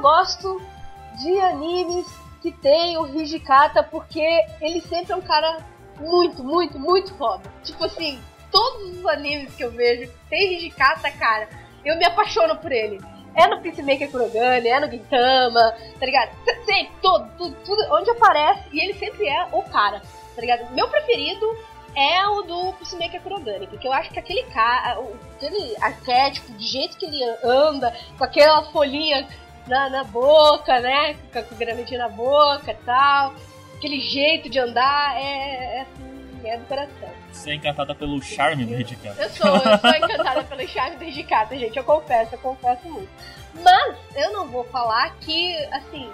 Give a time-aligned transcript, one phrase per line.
[0.00, 0.60] gosto
[1.20, 2.06] de animes
[2.40, 4.24] que tem o Hijikata porque
[4.60, 5.64] ele sempre é um cara
[5.98, 7.42] muito, muito, muito foda.
[7.62, 8.18] Tipo assim,
[8.50, 11.48] todos os animes que eu vejo tem Hijikata, cara,
[11.84, 13.00] eu me apaixono por ele.
[13.34, 16.32] É no Peacemaker Kurogane, é no Gintama, tá ligado?
[16.64, 20.02] Sempre, todo, tudo, tudo, onde aparece, e ele sempre é o cara,
[20.34, 20.68] tá ligado?
[20.72, 21.46] Meu preferido
[21.94, 24.98] é o do Peacemaker Kurogane, porque eu acho que aquele cara,
[25.36, 29.28] aquele arquétipo, de jeito que ele anda, com aquela folhinha
[29.70, 31.16] na, na boca, né?
[31.32, 33.34] Com a gravetinha na boca e tal,
[33.76, 37.08] aquele jeito de andar, é, é assim, é do coração.
[37.32, 39.22] Você é encantada pelo charme do Hijikata.
[39.22, 41.76] Eu sou, eu sou encantada pelo charme do Hijikata, gente.
[41.76, 43.08] Eu confesso, eu confesso muito.
[43.62, 46.10] Mas eu não vou falar que, assim,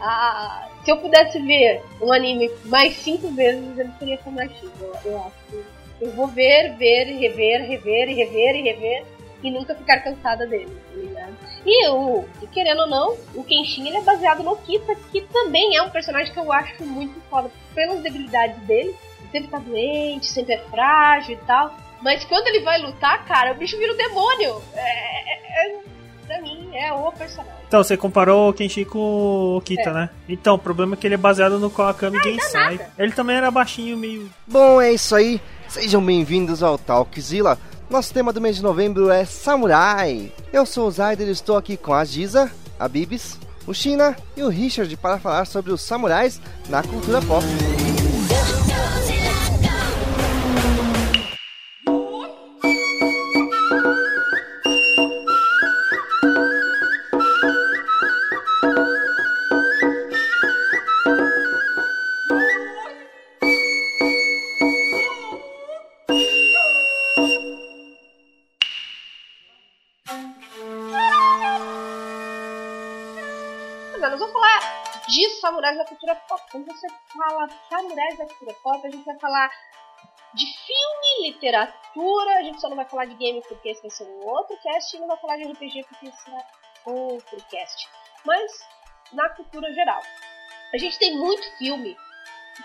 [0.00, 4.68] a, se eu pudesse ver um anime mais cinco vezes, ele seria Komachi.
[4.80, 5.64] Eu, eu acho que
[6.00, 9.04] eu vou ver, ver, rever, rever, rever e rever
[9.42, 11.36] e nunca ficar cansada dele, tá ligado?
[11.66, 15.82] E o, querendo ou não, o Kenshin ele é baseado no Kita, que também é
[15.82, 18.94] um personagem que eu acho muito foda pelas debilidades dele
[19.36, 21.74] sempre tá doente, sempre é frágil e tal.
[22.02, 24.62] Mas quando ele vai lutar, cara, o bicho vira um demônio.
[24.74, 25.78] É, é, é,
[26.26, 27.56] pra mim, é o personagem.
[27.66, 29.92] Então, você comparou o Kenshi com o Kita, é.
[29.92, 30.10] né?
[30.28, 32.80] Então, o problema é que ele é baseado no Kawakami Gensai.
[32.98, 34.30] Ele também era baixinho, meio...
[34.46, 35.40] Bom, é isso aí.
[35.68, 37.58] Sejam bem-vindos ao Talkzilla.
[37.88, 40.32] Nosso tema do mês de novembro é Samurai.
[40.52, 44.42] Eu sou o Zayder e estou aqui com a Giza, a Bibis, o China e
[44.42, 47.46] o Richard para falar sobre os samurais na cultura pop.
[76.56, 79.50] Quando você fala samurais da cultura pop, a gente vai falar
[80.32, 84.04] de filme, literatura, a gente só não vai falar de game porque esse vai ser
[84.04, 86.42] um outro cast, e não vai falar de RPG porque esse será
[86.86, 87.86] outro cast.
[88.24, 88.66] Mas
[89.12, 90.00] na cultura geral.
[90.72, 91.94] A gente tem muito filme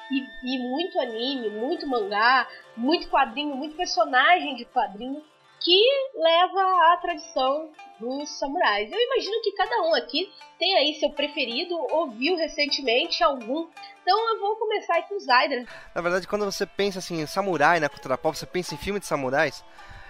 [0.09, 2.47] e, e muito anime, muito mangá,
[2.77, 5.21] muito quadrinho, muito personagem de quadrinho
[5.59, 5.83] que
[6.15, 7.69] leva à tradição
[8.01, 8.91] dos samurais.
[8.91, 13.67] Eu imagino que cada um aqui tem aí seu preferido, ouviu recentemente algum.
[14.01, 15.67] Então eu vou começar aqui com o Zyder.
[15.93, 18.99] Na verdade, quando você pensa assim em samurai na cultura pop, você pensa em filme
[18.99, 19.63] de samurais.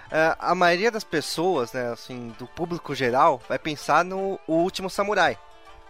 [0.08, 4.90] Uh, a maioria das pessoas, né, assim, do público geral, vai pensar no o último
[4.90, 5.38] samurai.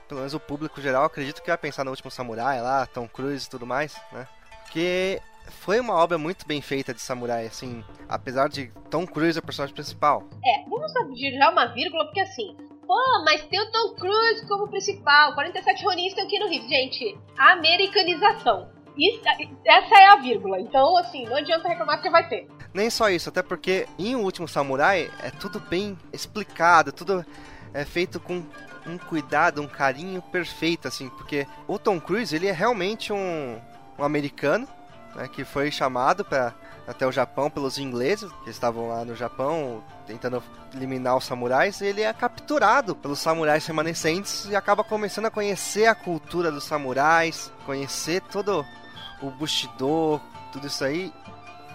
[0.07, 3.47] Pelo menos o público geral acredito que vai pensar no último samurai lá, Tom Cruise
[3.47, 4.27] e tudo mais, né?
[4.63, 9.39] Porque foi uma obra muito bem feita de samurai, assim, apesar de Tom Cruise ser
[9.39, 10.23] o personagem principal.
[10.43, 10.91] É, vamos
[11.37, 12.55] já uma vírgula, porque assim,
[12.87, 16.67] pô, mas tem o Tom Cruise como principal, 47 Ronin tem aqui no Rio.
[16.67, 18.69] Gente, americanização.
[18.97, 19.21] Isso,
[19.65, 22.47] essa é a vírgula, então assim, não adianta reclamar que vai ter.
[22.73, 27.25] Nem só isso, até porque em O Último Samurai é tudo bem explicado, tudo
[27.73, 28.43] é feito com
[28.85, 33.59] um cuidado, um carinho perfeito, assim, porque o Tom Cruise, ele é realmente um,
[33.97, 34.67] um americano,
[35.15, 36.53] né, que foi chamado para
[36.87, 41.81] até o Japão pelos ingleses que estavam lá no Japão tentando eliminar os samurais.
[41.81, 47.51] Ele é capturado pelos samurais remanescentes e acaba começando a conhecer a cultura dos samurais,
[47.65, 48.65] conhecer todo
[49.21, 50.19] o Bushido,
[50.51, 51.13] tudo isso aí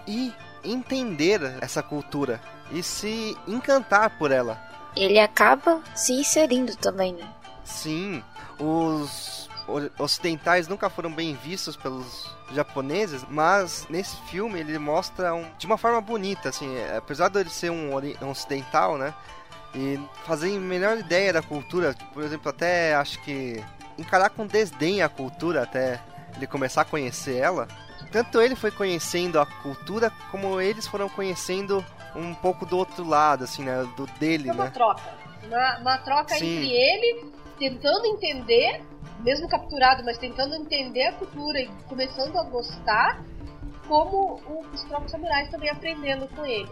[0.06, 0.32] e
[0.64, 4.60] entender essa cultura e se encantar por ela.
[4.96, 7.28] Ele acaba se inserindo também, né?
[7.64, 8.22] Sim,
[8.58, 9.35] os
[9.98, 15.76] ocidentais nunca foram bem vistos pelos japoneses, mas nesse filme ele mostra um, de uma
[15.76, 19.12] forma bonita, assim, é, apesar de ele ser um, um ocidental, né?
[19.74, 23.62] E fazer melhor ideia da cultura, por exemplo, até acho que
[23.98, 26.00] encarar com desdém a cultura até
[26.36, 27.66] ele começar a conhecer ela.
[28.12, 31.84] Tanto ele foi conhecendo a cultura, como eles foram conhecendo
[32.14, 33.86] um pouco do outro lado, assim, né?
[33.96, 34.70] Do dele, é uma né?
[34.70, 35.02] troca.
[35.42, 36.56] Uma, uma troca Sim.
[36.56, 38.82] entre ele tentando entender
[39.20, 43.24] mesmo capturado, mas tentando entender a cultura e começando a gostar,
[43.88, 44.40] como
[44.72, 46.68] os próprios samurais também aprendendo com ele.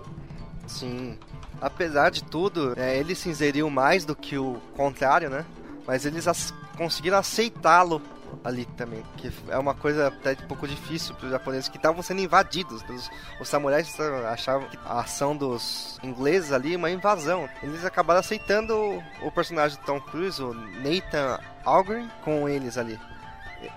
[0.66, 1.18] Sim.
[1.60, 5.44] Apesar de tudo, é, ele se inseriu mais do que o contrário, né?
[5.86, 8.02] Mas eles as conseguiram aceitá-lo
[8.44, 12.02] ali também, que é uma coisa até um pouco difícil para os japoneses que estavam
[12.02, 12.82] sendo invadidos.
[12.82, 13.10] Pelos,
[13.40, 13.98] os samurais
[14.30, 17.48] achavam que a ação dos ingleses ali é uma invasão.
[17.62, 22.98] Eles acabaram aceitando o, o personagem Tom Cruise, o Nathan Algren, com eles ali.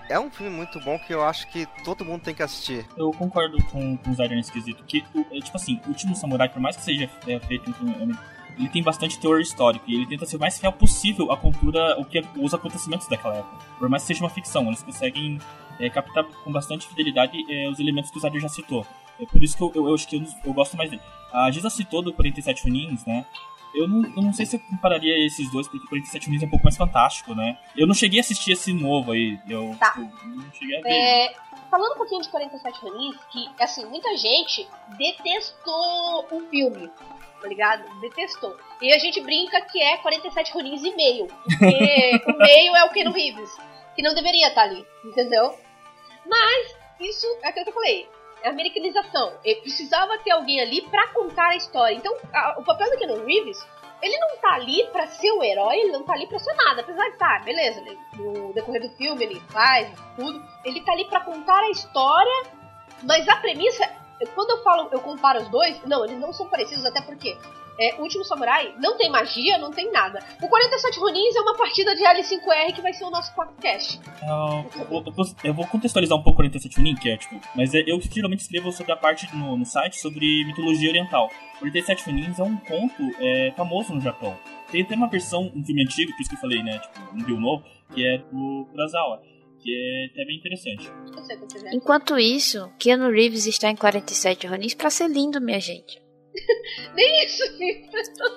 [0.08, 2.86] É um filme muito bom que eu acho que todo mundo tem que assistir.
[2.96, 4.84] Eu concordo com, com o Zaire nesse quesito.
[4.84, 8.14] Que, é, tipo assim, o último samurai, por mais que seja é, feito um filme
[8.58, 11.98] ele tem bastante teor histórico e ele tenta ser o mais fiel possível à cultura,
[11.98, 13.56] o que os acontecimentos daquela época.
[13.78, 15.38] Por mais que seja uma ficção, eles conseguem
[15.78, 18.86] é, captar com bastante fidelidade é, os elementos que o Zadir já citou.
[19.20, 21.02] É por isso que eu, eu, eu acho que eu, eu, gosto mais dele.
[21.32, 23.24] A Giza citou do 47 Unins, né?
[23.74, 26.50] Eu não, eu não sei se eu compararia esses dois, porque 47 Unins é um
[26.50, 27.58] pouco mais fantástico, né?
[27.76, 29.38] Eu não cheguei a assistir esse novo aí.
[29.48, 29.94] Eu, Tá.
[29.96, 30.88] eu não cheguei a ver.
[30.88, 31.34] É,
[31.70, 34.66] falando um pouquinho de 47 Ronin, que, assim, muita gente
[34.96, 36.90] detestou o filme,
[37.40, 38.00] tá ligado?
[38.00, 38.56] Detestou.
[38.80, 42.90] E a gente brinca que é 47 Ronins e meio, porque o meio é o
[42.90, 43.50] Keanu Reeves,
[43.96, 45.54] que não deveria estar ali, entendeu?
[46.26, 48.08] Mas, isso é aquilo que eu falei.
[48.42, 49.32] É americanização.
[49.44, 51.94] Ele precisava ter alguém ali pra contar a história.
[51.96, 53.58] Então, a- o papel do Keanu Reeves,
[54.00, 56.82] ele não tá ali pra ser o herói, ele não tá ali pra ser nada.
[56.82, 60.40] Apesar de tá, beleza, ele- no decorrer do filme ele faz tudo.
[60.64, 62.42] Ele tá ali pra contar a história,
[63.02, 63.90] mas a premissa,
[64.34, 67.36] quando eu falo, eu comparo os dois, não, eles não são parecidos, até porque
[67.80, 70.18] é, o Último Samurai não tem magia, não tem nada.
[70.42, 74.00] O 47 Ronins é uma partida de L5R que vai ser o nosso podcast.
[74.80, 75.04] Eu, vou,
[75.44, 77.40] eu vou- contextualizar um pouco o 47 Unin, que é tipo.
[77.54, 81.30] Mas é- eu geralmente escrevo sobre a parte no, no site sobre mitologia oriental.
[81.60, 84.36] 47 Unins é um conto é, famoso no Japão.
[84.72, 86.78] Tem até uma versão, um filme antigo, por isso que eu falei, né?
[86.80, 87.64] Tipo, um Bill novo,
[87.94, 89.22] que é do Kurosawa.
[89.62, 90.90] Que é até bem interessante.
[91.72, 96.00] Enquanto isso, Keanu Reeves está em 47 Ronis pra ser lindo, minha gente.
[96.94, 97.42] Nem isso.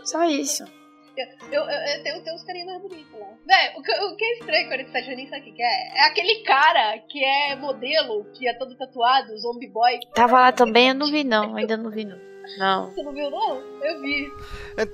[0.06, 0.64] Só isso.
[1.52, 3.28] Eu, eu, eu tenho, tenho uns carinhos mais bonitos lá.
[3.46, 5.88] Véi, o, que- o que é estranho com 47 Ronins, sabe o que que é?
[5.98, 10.00] É aquele cara que é modelo, que é todo tatuado, zombie boy.
[10.16, 12.18] Tava lá também, eu não vi não, ainda não vi não.
[12.58, 12.90] Não.
[12.92, 13.58] Você não viu, não?
[13.84, 14.28] Eu vi.
[14.78, 14.86] É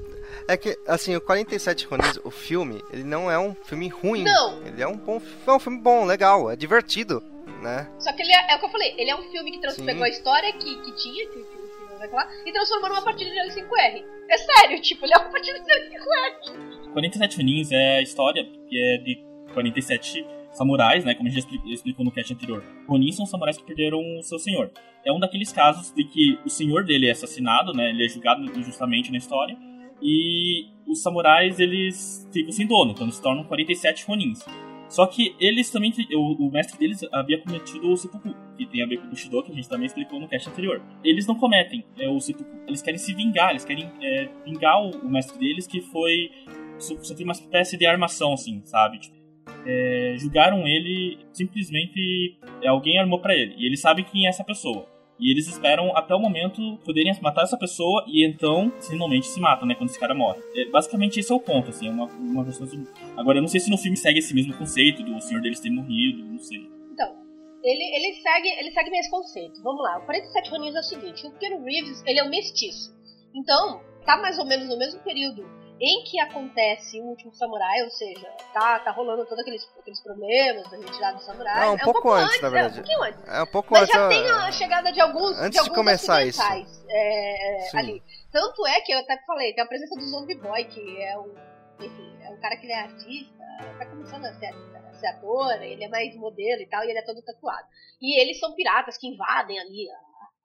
[0.58, 4.24] que, assim, o 47 Ronins, o filme, ele não é um filme ruim.
[4.24, 4.62] Não.
[4.66, 7.22] Ele é um bom é um filme bom, legal, é divertido,
[7.62, 7.90] né?
[8.00, 9.78] Só que ele é, é o que eu falei, ele é um filme que trans-
[9.82, 13.02] pegou a história que, que tinha, que, que, que não vai falar, e transformou numa
[13.04, 14.04] partida de L5R.
[14.30, 16.92] É sério, tipo, ele é uma partida de L5R.
[16.94, 21.14] 47 Unins é a história que é de 47 samurais, né?
[21.14, 22.64] Como a gente já expli- explicou no cast anterior.
[22.88, 24.72] Ronin são samurais que perderam o seu senhor.
[25.06, 27.90] É um daqueles casos de que o senhor dele é assassinado, né?
[27.90, 29.56] Ele é julgado injustamente na história.
[30.02, 34.46] E os samurais, eles ficam sem dono, então eles se tornam 47 Ronins.
[34.90, 38.88] Só que eles também, o, o mestre deles havia cometido o seppuku, que tem a
[38.88, 40.82] ver com o Bushido, que a gente também explicou no cast anterior.
[41.04, 44.92] Eles não cometem é, o seppuku, eles querem se vingar, eles querem é, vingar o,
[44.92, 46.32] o mestre deles, que foi
[46.80, 49.00] so- sofreu uma espécie de armação, assim, sabe?
[49.00, 49.18] Tipo,
[49.66, 54.44] é, julgaram ele simplesmente é, alguém armou pra ele e eles sabem quem é essa
[54.44, 54.88] pessoa
[55.19, 59.68] e eles esperam até o momento poderem matar essa pessoa e então finalmente se matam,
[59.68, 59.75] né?
[59.75, 60.40] Quando esse cara morre.
[60.56, 62.88] É, basicamente esse é o conto, assim, é uma, uma versão de...
[63.18, 65.69] Agora eu não sei se no filme segue esse mesmo conceito do senhor deles ter
[65.69, 66.69] morrido, não sei.
[66.94, 67.16] Então,
[67.64, 69.62] ele, ele segue ele segue esse conceito.
[69.64, 72.96] Vamos lá, o 47 Ronins é o seguinte, o Keanu Reeves, ele é um mestiço.
[73.34, 77.90] Então, tá mais ou menos no mesmo período em que acontece o último samurai, ou
[77.92, 81.60] seja, tá, tá rolando todos aqueles, aqueles problemas da retirada do samurai.
[81.66, 82.76] Não, um é pouco pouco antes, na É, um verdade.
[82.76, 83.28] pouquinho antes.
[83.28, 83.94] É um pouco Mas antes.
[83.96, 86.42] já ó, tem a chegada de alguns, Antes de de alguns começar isso.
[86.90, 87.78] é, Sim.
[87.78, 88.04] ali.
[88.32, 91.34] Tanto é que eu até falei, tem a presença do Zombie Boy, que é um,
[91.80, 93.44] enfim, é um cara que ele é artista,
[93.78, 97.00] tá começando a ser, a ser ator, ele é mais modelo e tal, e ele
[97.00, 97.68] é todo tatuado.
[98.02, 99.88] E eles são piratas que invadem ali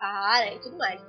[0.00, 1.00] a, a área e tudo mais.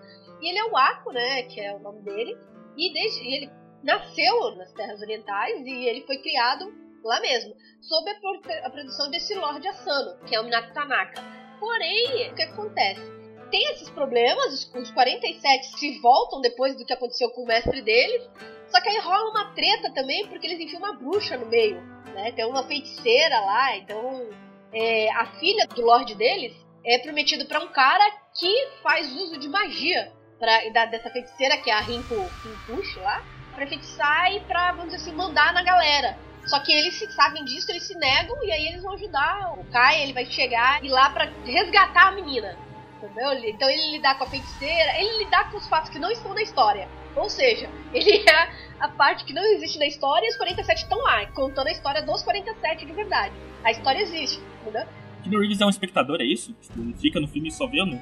[0.42, 2.38] E ele é o Ako, né, que é o nome dele,
[2.78, 6.74] e desde e ele nasceu nas terras orientais e ele foi criado
[7.04, 11.22] lá mesmo, sob a, produção desse Lorde Asano, que é o Minato Tanaka.
[11.60, 13.02] Porém, o que acontece?
[13.52, 17.82] Tem esses problemas, os, os 47 se voltam depois do que aconteceu com o mestre
[17.82, 18.28] deles,
[18.68, 21.80] só que aí rola uma treta também, porque eles enfiam uma bruxa no meio,
[22.16, 22.32] né?
[22.32, 24.30] Tem uma feiticeira lá, então
[24.72, 28.04] é, a filha do Lorde deles é prometido pra um cara
[28.38, 33.24] que faz uso de magia pra, da, dessa feiticeira, que é a Rinko Rinkushi lá,
[33.54, 36.18] pra feitiçar e pra, vamos dizer assim, mandar na galera.
[36.46, 39.54] Só que eles se sabem disso, eles se negam e aí eles vão ajudar.
[39.58, 42.58] O Kai, ele vai chegar e lá pra resgatar a menina.
[42.98, 43.34] Entendeu?
[43.50, 46.42] Então ele lidar com a feiticeira, ele lidar com os fatos que não estão na
[46.42, 46.88] história.
[47.16, 50.98] Ou seja, ele é a parte que não existe na história e os 47 estão
[51.00, 53.34] lá, contando a história dos 47 de verdade.
[53.64, 54.86] A história existe, entendeu?
[55.24, 56.54] Keanu Reeves é um espectador, é isso?
[56.62, 58.02] Tipo, ele fica no filme só vendo?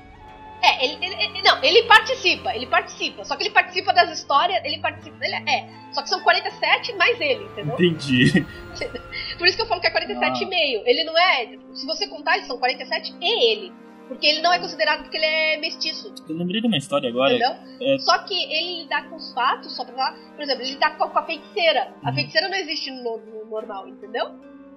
[0.64, 3.24] É, ele, ele- ele- não, ele participa, ele participa.
[3.26, 5.18] Só que ele participa das histórias, ele participa.
[5.26, 5.68] Ele é.
[5.92, 7.74] Só que são 47 mais ele, entendeu?
[7.76, 8.46] Entendi.
[9.38, 10.46] Por isso que eu falo que é 47 Ah.
[10.46, 10.84] e meio.
[10.86, 11.58] Ele não é.
[11.74, 13.74] Se você contar, eles são 47 e ele.
[14.08, 17.34] Porque ele não é considerado porque ele é mestiço, Eu lembrei de uma história agora.
[17.34, 17.56] entendeu?
[17.82, 20.98] é- Só que ele lidar com os fatos, só pra falar, por exemplo, ele lidar
[20.98, 21.94] com a, feiticeira.
[22.04, 22.16] A Uhum.
[22.16, 24.32] feiticeira não existe no, no normal, entendeu?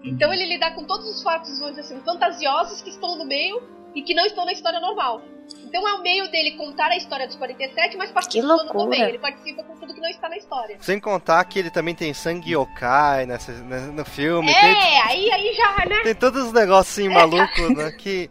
[0.05, 3.61] Então ele lidar com todos os fatos, vamos dizer assim, fantasiosos que estão no meio
[3.95, 5.23] e que não estão na história normal.
[5.65, 9.03] Então é o meio dele contar a história dos 47, mas participando também.
[9.03, 10.77] Ele participa com tudo que não está na história.
[10.81, 14.51] Sem contar que ele também tem sangue yokai nessa, no filme.
[14.51, 16.03] É, tem, aí, aí já, né?
[16.03, 17.91] Tem todos os negócios assim malucos, né?
[17.93, 18.31] Que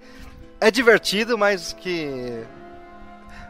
[0.60, 2.44] é divertido, mas que.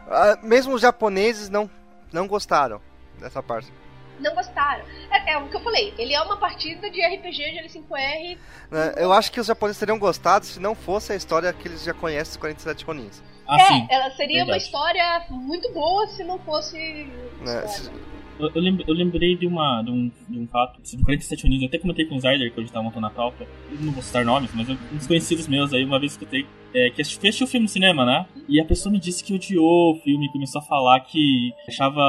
[0.08, 1.70] Ah, mesmo os japoneses não,
[2.12, 2.80] não gostaram
[3.18, 3.72] dessa parte
[4.20, 4.84] não gostaram.
[5.10, 8.38] É, é, o que eu falei, ele é uma partida de RPG de L5R.
[8.72, 11.82] É, eu acho que os japoneses teriam gostado se não fosse a história que eles
[11.82, 13.22] já conhecem dos 47 Ronins.
[13.46, 13.86] Ah, é, sim.
[13.90, 14.50] ela seria Verdade.
[14.50, 17.10] uma história muito boa se não fosse.
[17.46, 17.90] É, se...
[18.38, 21.62] Eu, eu, lembrei de, uma, de, um, de um fato sobre 47 Unidos.
[21.62, 23.46] Eu até comentei com o Zyder quando a gente tava montando a pauta.
[23.70, 26.90] Eu não vou citar nomes, mas eu, uns conhecidos meus aí, uma vez escutei é,
[26.90, 28.26] que assistiu o filme no cinema, né?
[28.48, 32.02] E a pessoa me disse que odiou o filme, começou a falar que achava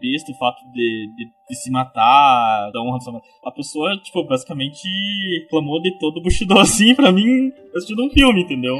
[0.00, 4.86] besta o fato de, de, de se matar, da honra do A pessoa, tipo, basicamente
[5.50, 8.76] clamou de todo o Bushido assim pra mim assistindo um filme, entendeu?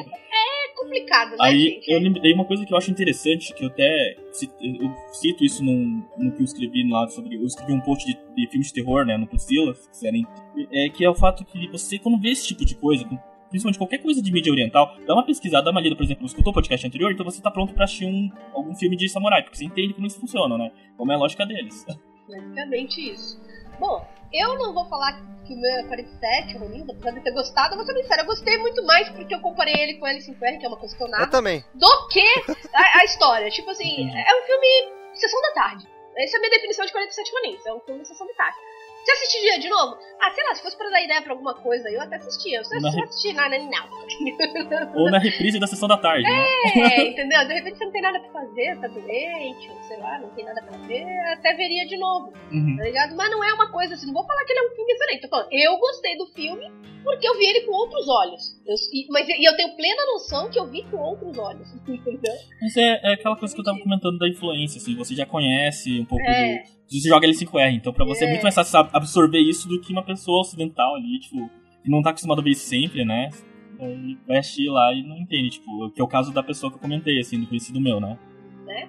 [0.77, 1.91] Complicado, né, Aí gente?
[1.91, 5.65] eu lembrei uma coisa que eu acho interessante, que eu até cito, eu cito isso
[5.65, 7.37] num, no que eu escrevi lá sobre.
[7.37, 10.27] Eu escrevi um post de, de filmes de terror, né, no Priscila, se quiserem.
[10.73, 13.05] É que é o fato que você, quando vê esse tipo de coisa,
[13.49, 16.51] principalmente qualquer coisa de mídia oriental, dá uma pesquisada, dá uma lida, por exemplo, escutou
[16.51, 19.57] o podcast anterior, então você tá pronto pra assistir um, algum filme de samurai, porque
[19.57, 20.71] você entende como isso funciona, né?
[20.97, 21.85] Como é a lógica deles.
[22.29, 23.41] Basicamente isso.
[23.79, 25.13] Bom, eu não vou falar
[25.47, 28.59] que o meu é 47, Rolinda, apesar de ter gostado, vou ser sincero, eu gostei
[28.59, 31.25] muito mais porque eu comparei ele com L5R, que é uma coisa que eu nada.
[31.25, 31.65] Eu também.
[31.75, 32.27] Do que
[32.75, 33.49] a, a história.
[33.51, 34.67] Tipo assim, é um filme
[35.15, 35.89] Sessão da Tarde.
[36.17, 38.57] Essa é a minha definição de 47 Ronins, é um filme Sessão da Tarde.
[39.07, 39.97] Você assistiria de novo?
[40.21, 42.59] Ah, sei lá, se fosse pra dar ideia pra alguma coisa, eu até assistia.
[42.59, 45.01] Eu só não assisti nada, não.
[45.01, 46.45] Ou na reprise da sessão da tarde, né?
[46.75, 47.47] É, entendeu?
[47.47, 50.45] De repente você não tem nada pra fazer, tá doente, ou sei lá, não tem
[50.45, 52.33] nada pra ver, até veria de novo.
[52.51, 52.77] Uhum.
[52.79, 53.15] Tá ligado?
[53.15, 55.21] Mas não é uma coisa assim, não vou falar que ele é um filme excelente.
[55.21, 56.69] Tô falando, eu gostei do filme
[57.05, 58.61] porque eu vi ele com outros olhos.
[58.67, 61.73] Eu, e, mas, e eu tenho plena noção que eu vi com outros olhos.
[61.87, 62.35] Entendeu?
[62.61, 66.01] Mas é, é aquela coisa que eu tava comentando da influência, assim, você já conhece
[66.01, 66.65] um pouco é.
[66.65, 68.29] do você joga L5R, então pra você é.
[68.29, 71.51] é muito mais fácil absorver isso do que uma pessoa ocidental ali, tipo,
[71.83, 73.31] que não tá acostumada a ver isso sempre, né?
[73.79, 76.77] Aí vai assistir lá e não entende, tipo, que é o caso da pessoa que
[76.77, 78.19] eu comentei, assim, do conhecido meu, né?
[78.65, 78.89] Né?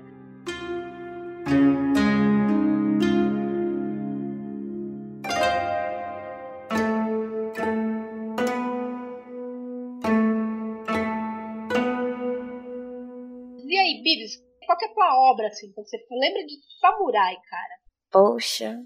[13.65, 17.35] E aí, Bibis, qual que é a tua obra, assim, quando você lembra de samurai,
[17.49, 17.86] cara?
[18.11, 18.79] Poxa,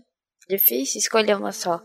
[0.47, 1.81] difícil escolher uma só.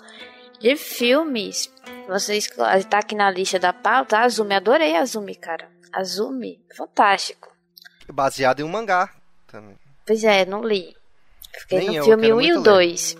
[0.59, 1.73] De filmes,
[2.09, 5.71] você está aqui na lista da pauta, Azumi, adorei Azumi, cara.
[5.93, 7.55] Azumi, fantástico.
[8.09, 9.15] Baseado em um mangá
[9.47, 9.77] também.
[10.07, 10.97] Pois é, não li.
[11.61, 13.17] Fiquei Nem no eu, filme 1 um e o 2.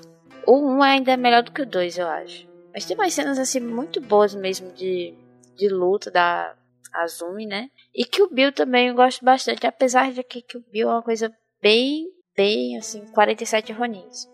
[0.47, 2.47] O 1 um ainda é melhor do que o 2, eu acho.
[2.73, 5.15] Mas tem umas cenas assim muito boas mesmo de,
[5.57, 6.55] de luta da
[6.93, 7.71] Azumi, né?
[7.95, 10.93] E que o Bill também eu gosto bastante, apesar de que, que o Bill é
[10.93, 12.07] uma coisa bem
[12.37, 14.29] bem, assim, 47 Ronins.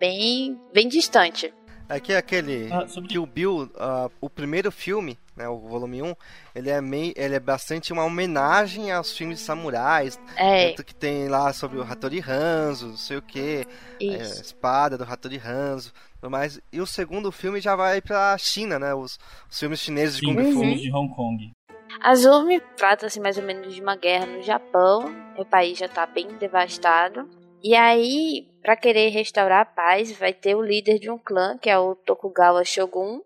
[0.00, 1.52] Bem, bem distante.
[1.88, 3.08] Aqui é aquele ah, sobre...
[3.08, 6.14] que o Bill, uh, o primeiro filme, né, o volume 1,
[6.54, 10.72] ele é meio, ele é bastante uma homenagem aos filmes de samurais, é.
[10.72, 13.66] que tem lá sobre o Hattori Hanzo, não sei o que,
[14.00, 15.90] é, espada do Hattori Hanzo,
[16.28, 19.18] mas e o segundo filme já vai pra China, né, os,
[19.50, 20.60] os filmes chineses de Sim, Kung Fu.
[20.60, 21.52] de Hong Kong.
[22.00, 25.04] Azumi trata-se mais ou menos de uma guerra no Japão.
[25.36, 27.28] O país já está bem devastado.
[27.62, 31.68] E aí, para querer restaurar a paz, vai ter o líder de um clã, que
[31.68, 33.20] é o Tokugawa Shogun,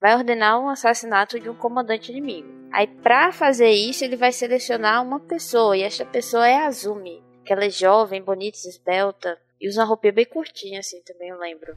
[0.00, 2.48] vai ordenar um assassinato de um comandante inimigo.
[2.72, 7.52] Aí, para fazer isso, ele vai selecionar uma pessoa, e essa pessoa é Azumi, que
[7.52, 11.76] ela é jovem, bonita, esbelta, e usa uma roupinha bem curtinha, assim, também eu lembro.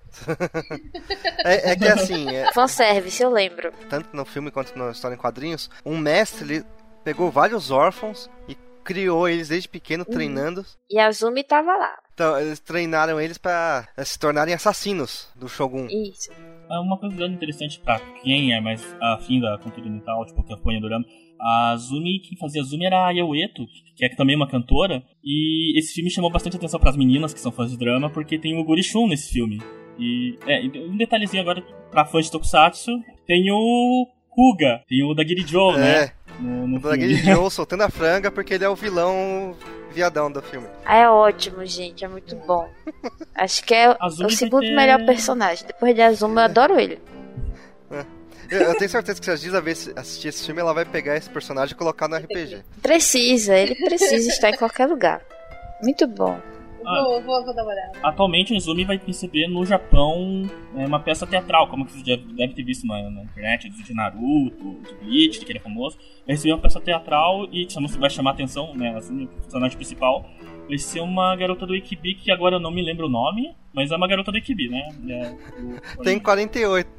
[1.43, 2.33] é, é, que assim.
[2.33, 2.51] É...
[2.53, 3.73] Fanservice, eu lembro.
[3.89, 6.65] Tanto no filme quanto na história em quadrinhos, um mestre ele
[7.03, 10.13] pegou vários órfãos e criou eles desde pequeno, uhum.
[10.13, 10.65] treinando.
[10.89, 11.97] E a Azumi tava lá.
[12.13, 15.87] Então, eles treinaram eles para se tornarem assassinos do Shogun.
[15.89, 16.31] Isso.
[16.69, 20.79] É uma coisa interessante para quem é mais afim da cultura oriental, tipo, que acompanha
[20.79, 21.05] Dorama,
[21.43, 25.03] a Zumi, quem fazia Zumi era a Yaueto, que é também uma cantora.
[25.23, 28.39] E esse filme chamou bastante atenção para as meninas que são fãs de drama, porque
[28.39, 29.61] tem o Gurishun nesse filme.
[29.99, 32.91] E é, um detalhezinho agora para fãs de Tokusatsu,
[33.27, 35.95] tem o Kuga, tem o Dagiri Joe, né?
[35.95, 36.11] é, né?
[36.39, 39.55] No, no o Dagiri Joe soltando a franga porque ele é o vilão
[39.93, 40.67] viadão do filme.
[40.83, 42.67] Ah, é ótimo, gente, é muito bom.
[43.35, 44.75] Acho que é o segundo ter...
[44.75, 45.67] melhor personagem.
[45.67, 46.99] Depois de Azuma, eu adoro ele.
[48.49, 49.63] Eu, tenho certeza que se a Giza
[49.95, 52.63] assistir esse filme, ela vai pegar esse personagem e colocar no RPG.
[52.81, 55.21] Precisa, ele precisa estar em qualquer lugar.
[55.81, 56.39] Muito bom.
[56.85, 57.03] Ah.
[57.03, 57.91] Vou, vou, vou, dar uma olhada.
[58.03, 62.53] Atualmente o Izumi vai receber no Japão é, uma peça teatral, como você já deve
[62.53, 65.97] ter visto na, na internet, de Naruto, de Bleach, que ele é famoso.
[66.27, 70.29] Vai receber uma peça teatral e vai chamar a atenção, né, assim, o personagem principal
[70.67, 73.91] vai ser uma garota do Ikibi, que agora eu não me lembro o nome, mas
[73.91, 74.89] é uma garota do Ikibi, né?
[75.09, 76.03] É, o...
[76.03, 76.89] Tem 48.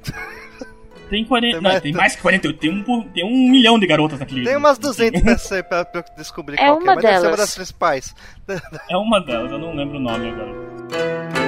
[1.10, 3.86] Tem, 40, tem, mais, não, tem mais que 48, tem um, tem um milhão de
[3.86, 4.44] garotas naquele.
[4.44, 7.02] Tem umas 200 dessa aí pra, pra eu descobrir é qual uma é, mas delas.
[7.02, 8.14] deve ser uma das principais.
[8.90, 11.44] É uma delas, eu não lembro o nome agora.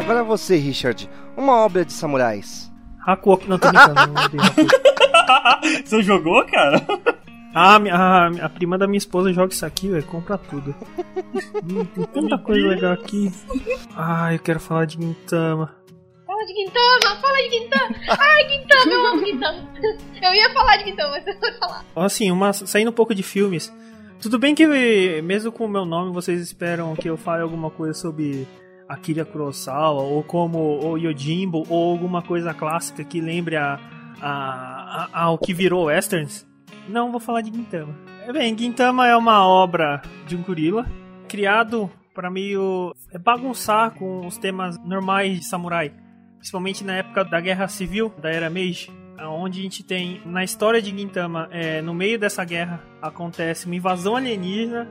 [0.00, 2.72] Agora você, Richard, uma obra de samurais.
[3.06, 3.94] Hakuoki, não tô brincando.
[4.12, 6.80] não Você jogou, cara?
[7.58, 10.04] Ah, a, a, prima da minha esposa joga isso aqui, velho.
[10.04, 10.74] Compra tudo.
[11.64, 13.32] hum, tem tanta coisa legal aqui.
[13.96, 15.74] Ah, eu quero falar de Gintama.
[16.26, 17.96] Fala de Gintama, fala de Gintama.
[18.10, 19.70] Ai, Gintama, eu amo Gintama.
[20.22, 21.84] Eu ia falar de Gintama, mas eu vou falar.
[21.96, 23.72] Assim, uma, saindo um pouco de filmes.
[24.20, 27.94] Tudo bem que, mesmo com o meu nome, vocês esperam que eu fale alguma coisa
[27.94, 28.46] sobre
[28.86, 33.80] Akira Kurosawa, ou como o Yojimbo, ou alguma coisa clássica que lembre a,
[34.20, 36.46] a, a, ao que virou westerns.
[36.88, 37.94] Não vou falar de Gintama.
[38.26, 40.86] É bem, Gintama é uma obra de um gorila
[41.28, 45.92] criado para meio bagunçar com os temas normais de samurai,
[46.38, 48.90] principalmente na época da Guerra Civil da Era Meiji,
[49.28, 53.74] onde a gente tem na história de Gintama, é, no meio dessa guerra acontece uma
[53.74, 54.88] invasão alienígena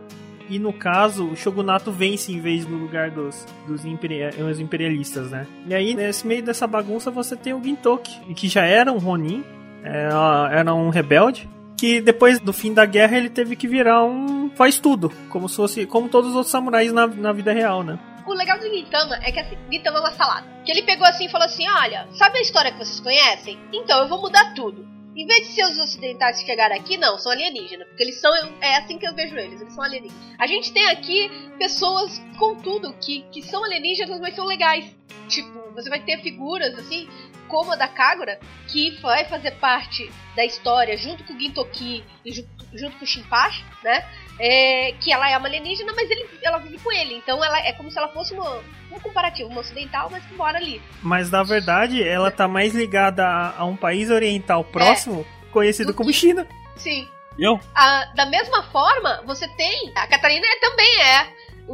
[0.50, 5.48] e no caso o shogunato vence em vez do lugar dos, dos imperialistas, né?
[5.68, 9.44] E aí nesse meio dessa bagunça você tem o Gintoki, que já era um Ronin,
[9.84, 11.50] era um rebelde
[11.86, 15.56] que depois do fim da guerra ele teve que virar um faz tudo, como se
[15.56, 18.00] fosse como todos os outros samurais na, na vida real, né?
[18.26, 20.48] O legal do Gintama é que assim, Gintama é uma salada.
[20.66, 23.60] Que ele pegou assim e falou assim: Olha, sabe a história que vocês conhecem?
[23.72, 24.84] Então eu vou mudar tudo.
[25.16, 27.88] Em vez de ser os ocidentais que chegaram aqui, não, são alienígenas.
[27.88, 28.34] Porque eles são.
[28.60, 30.36] É assim que eu vejo eles, eles são alienígenas.
[30.38, 34.94] A gente tem aqui pessoas, contudo, que, que são alienígenas, mas são legais.
[35.30, 37.08] Tipo, você vai ter figuras assim,
[37.48, 42.32] como a da Kagura, que vai fazer parte da história junto com o Gintoki e
[42.32, 44.06] junto, com o Shinpachi, né?
[44.38, 47.16] É, que ela é uma alienígena, mas ele, ela vive com ele.
[47.16, 50.58] Então ela é como se ela fosse uma, um comparativo, uma ocidental, mas que mora
[50.58, 50.82] ali.
[51.02, 55.94] Mas na verdade ela tá mais ligada a, a um país oriental próximo, é, conhecido
[55.94, 56.46] como China.
[56.76, 57.08] Sim.
[57.38, 57.60] Eu?
[57.74, 59.92] A, da mesma forma, você tem.
[59.96, 61.28] A Catarina é, também é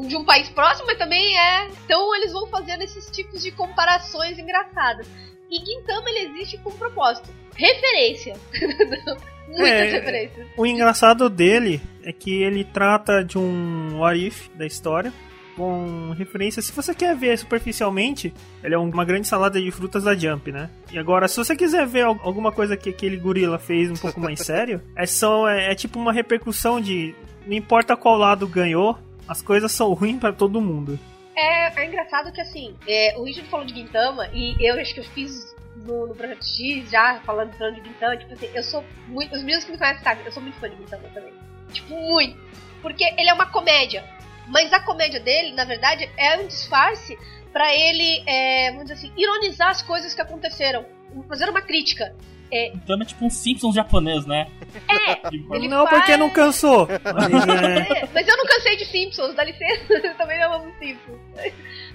[0.07, 1.67] de um país próximo, mas também é.
[1.85, 5.07] Então eles vão fazendo esses tipos de comparações engraçadas.
[5.49, 7.29] E Gintama ele existe com um propósito.
[7.61, 8.35] Referência.
[9.47, 10.47] Muitas é, referências.
[10.57, 15.13] O engraçado dele é que ele trata de um what if da história
[15.55, 16.61] com referência.
[16.61, 20.71] Se você quer ver superficialmente, ele é uma grande salada de frutas da Jump, né?
[20.91, 24.39] E agora, se você quiser ver alguma coisa que aquele gorila fez um pouco mais
[24.41, 27.13] sério, é, só, é, é tipo uma repercussão de
[27.45, 28.97] não importa qual lado ganhou,
[29.27, 30.97] as coisas são ruins para todo mundo.
[31.35, 35.01] É, é engraçado que assim, é, o Richard falou de Gintama e eu acho que
[35.01, 35.51] eu fiz
[35.85, 39.35] no, no Projeto X já falando, falando de Gintama, tipo assim, eu sou muito.
[39.35, 41.33] Os meus que me conhecem sabem, eu sou muito fã de Gintama também.
[41.71, 42.37] Tipo, muito.
[42.81, 44.03] Porque ele é uma comédia.
[44.47, 47.17] Mas a comédia dele, na verdade, é um disfarce
[47.53, 50.85] para ele, é, vamos dizer assim, ironizar as coisas que aconteceram.
[51.27, 52.15] Fazer uma crítica.
[52.51, 52.67] É...
[52.67, 54.47] Então é tipo um Simpsons japonês, né?
[54.89, 55.99] É, ele Não, faz...
[55.99, 56.87] porque não cansou.
[56.91, 58.09] é.
[58.13, 59.93] Mas eu não cansei de Simpsons, dá licença.
[59.93, 61.19] Eu também não amo Simpsons.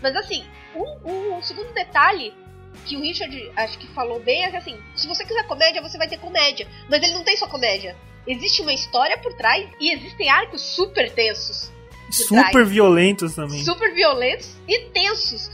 [0.03, 0.45] Mas assim,
[0.75, 2.33] um, um, um, segundo detalhe
[2.85, 5.99] que o Richard acho que falou bem é que assim, se você quiser comédia, você
[5.99, 6.67] vai ter comédia.
[6.89, 7.97] Mas ele não tem só comédia.
[8.27, 11.71] Existe uma história por trás e existem arcos super tensos.
[12.11, 12.69] Super trás.
[12.69, 13.63] violentos também.
[13.65, 15.51] Super violentos e tensos.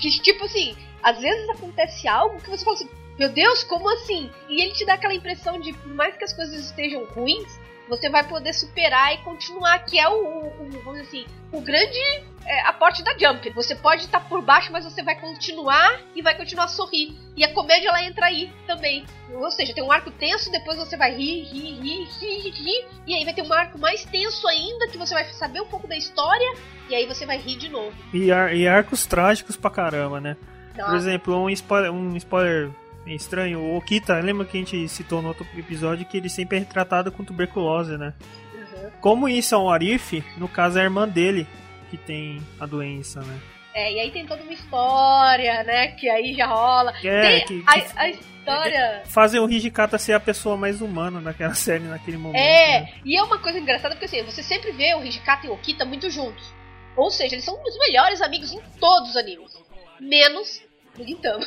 [0.00, 2.88] Que, tipo assim, às vezes acontece algo que você fala assim,
[3.18, 4.30] meu Deus, como assim?
[4.48, 8.08] E ele te dá aquela impressão de, por mais que as coisas estejam ruins, você
[8.08, 11.98] vai poder superar e continuar, que é o, o, o vamos dizer assim, o grande
[12.46, 13.50] é, aporte da Jump.
[13.50, 17.16] Você pode estar por baixo, mas você vai continuar e vai continuar a sorrir.
[17.36, 19.04] E a comédia ela entra aí também.
[19.32, 23.14] Ou seja, tem um arco tenso, depois você vai rir, rir, rir, rir, rir, e
[23.14, 25.96] aí vai ter um arco mais tenso ainda, que você vai saber um pouco da
[25.96, 26.54] história,
[26.88, 27.92] e aí você vai rir de novo.
[28.14, 30.36] E, ar e arcos trágicos pra caramba, né?
[30.76, 30.90] Nossa.
[30.90, 32.70] Por exemplo, um spoiler, um spoiler
[33.06, 33.60] é estranho.
[33.60, 37.12] O Okita, lembra que a gente citou no outro episódio que ele sempre é retratado
[37.12, 38.12] com tuberculose, né?
[38.54, 38.90] Uhum.
[39.00, 41.46] Como isso é um Arif, no caso é a irmã dele
[41.90, 43.40] que tem a doença, né?
[43.74, 45.88] É, e aí tem toda uma história, né?
[45.88, 46.94] Que aí já rola.
[47.04, 48.78] É, tem que, a, que, a história.
[48.78, 52.40] É, fazem o Hijikata ser a pessoa mais humana daquela série naquele momento.
[52.40, 52.94] É, né?
[53.04, 55.84] e é uma coisa engraçada porque assim, você sempre vê o Hijikata e o Okita
[55.84, 56.54] muito juntos.
[56.96, 59.52] Ou seja, eles são os melhores amigos em todos os animes.
[60.00, 60.62] Menos
[60.98, 61.38] então.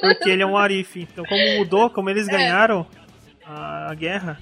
[0.00, 0.96] Porque ele é um Arif.
[1.00, 2.30] Então, como mudou, como eles é.
[2.30, 2.86] ganharam,
[3.46, 4.38] a, a guerra,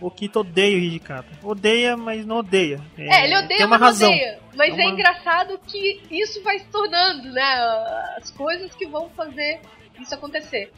[0.00, 1.28] o Kito odeia o Hijikata.
[1.42, 2.80] Odeia, mas não odeia.
[2.96, 4.08] É, ele odeia, tem uma mas não razão.
[4.10, 4.38] odeia.
[4.56, 7.54] Mas É é uma- engraçado que isso vai se tornando, né?
[8.16, 9.60] As coisas que vão fazer
[10.00, 10.72] isso acontecer.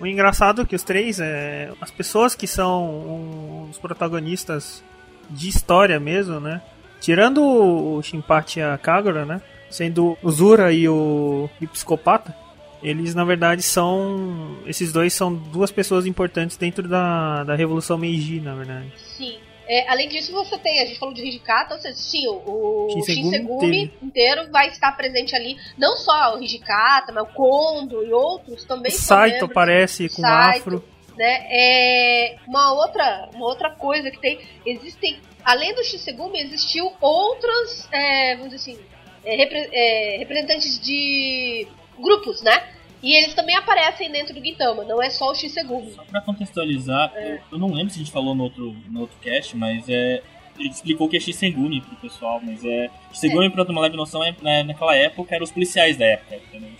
[0.00, 4.82] O engraçado é que os três, é, as pessoas que são um- os protagonistas
[5.28, 6.62] de história mesmo, né?
[7.00, 9.40] Tirando o Shinpachi e a Kagura, né?
[9.70, 12.34] Sendo o Zura e o, e o Psicopata,
[12.82, 14.56] eles na verdade são.
[14.66, 18.92] Esses dois são duas pessoas importantes dentro da, da Revolução Meiji, na verdade.
[19.16, 19.38] Sim.
[19.70, 23.04] É, além disso, você tem, a gente falou de Hijikata, ou seja, sim, o, o
[23.04, 25.58] Shinsegumi inteiro vai estar presente ali.
[25.76, 28.90] Não só o Hijikata, mas o Kondo e outros também.
[28.90, 30.58] O Saito aparece com Saito.
[30.58, 30.84] afro.
[31.18, 31.46] né?
[31.50, 38.36] É uma outra, uma outra coisa que tem, existem, além do Shinsegumi, existiu outros, é,
[38.36, 38.82] vamos dizer assim,
[39.22, 41.66] é, repre- é, representantes de
[42.00, 42.62] grupos, né?
[43.02, 45.92] E eles também aparecem dentro do Gintama, não é só o Shinsegumi.
[45.92, 49.16] Só pra contextualizar, eu, eu não lembro se a gente falou no outro, no outro
[49.22, 50.22] cast, mas é.
[50.58, 52.90] Ele explicou que é Shisengumi pro pessoal, mas é.
[53.12, 56.34] Shisengumi, pra ter uma leve noção, é, né, naquela época eram os policiais da época.
[56.34, 56.70] entendeu?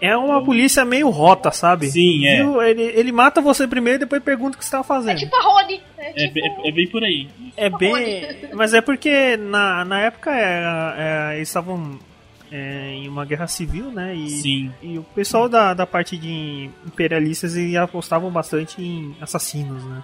[0.00, 1.88] É uma polícia meio rota, sabe?
[1.90, 2.36] Sim, é.
[2.36, 2.62] Viu?
[2.62, 5.18] Ele, ele mata você primeiro e depois pergunta o que você tá É fazendo.
[5.18, 6.38] tipo a Rony, é É, tipo...
[6.38, 7.28] é, é bem por aí.
[7.56, 7.92] É bem.
[8.54, 11.98] Mas é porque na, na época é, é, eles estavam
[12.50, 14.14] é, em uma guerra civil, né?
[14.14, 14.72] E, Sim.
[14.82, 20.02] e o pessoal da, da parte de imperialistas eles apostavam bastante em assassinos, né?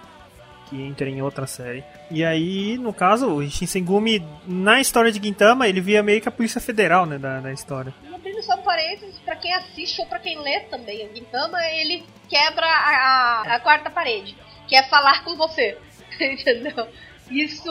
[0.69, 1.83] Que entra em outra série.
[2.09, 6.31] E aí, no caso, o Shinsengumi, na história de Gintama, ele via meio que a
[6.31, 7.17] Polícia Federal, né?
[7.19, 7.93] Da, da história.
[8.03, 11.59] E abrindo só um parênteses, pra quem assiste ou pra quem lê também, o Gintama,
[11.67, 14.35] ele quebra a, a- a quarta parede,
[14.67, 15.77] que é falar com você,
[16.19, 16.87] entendeu?
[17.29, 17.69] Isso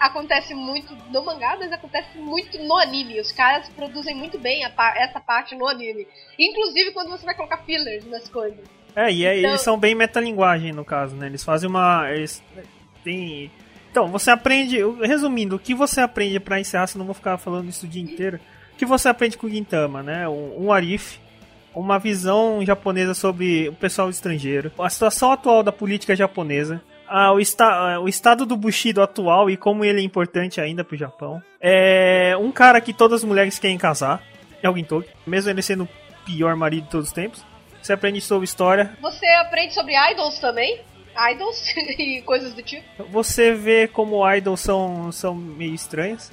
[0.00, 3.20] acontece muito no mangá, mas acontece muito no anime.
[3.20, 6.06] Os caras produzem muito bem pa- essa parte no anime.
[6.38, 8.58] Inclusive quando você vai colocar fillers nas coisas.
[8.94, 11.26] É, e aí Então- eles são bem metalinguagem, no caso, né?
[11.26, 12.10] Eles fazem uma.
[12.10, 12.42] Eles
[13.04, 13.50] têm.
[13.90, 14.78] Então, você aprende.
[15.02, 18.02] Resumindo, o que você aprende pra encerrar, se não vou ficar falando isso o dia
[18.02, 18.38] inteiro.
[18.72, 20.28] O que você aprende com o Gintama, né?
[20.28, 21.18] Um, um Arif,
[21.74, 26.82] uma visão japonesa sobre o pessoal estrangeiro, a situação atual da política japonesa.
[27.08, 30.84] Ah, o, esta, ah, o estado do Bushido atual e como ele é importante ainda
[30.84, 31.42] pro Japão.
[31.60, 34.22] É um cara que todas as mulheres querem casar,
[34.62, 35.88] é o Gintoki, mesmo ele sendo o
[36.24, 37.44] pior marido de todos os tempos.
[37.82, 40.80] Você aprende sobre história, Você aprende sobre idols também.
[41.32, 42.84] Idols e coisas do tipo.
[43.10, 46.32] Você vê como idols são, são meio estranhas.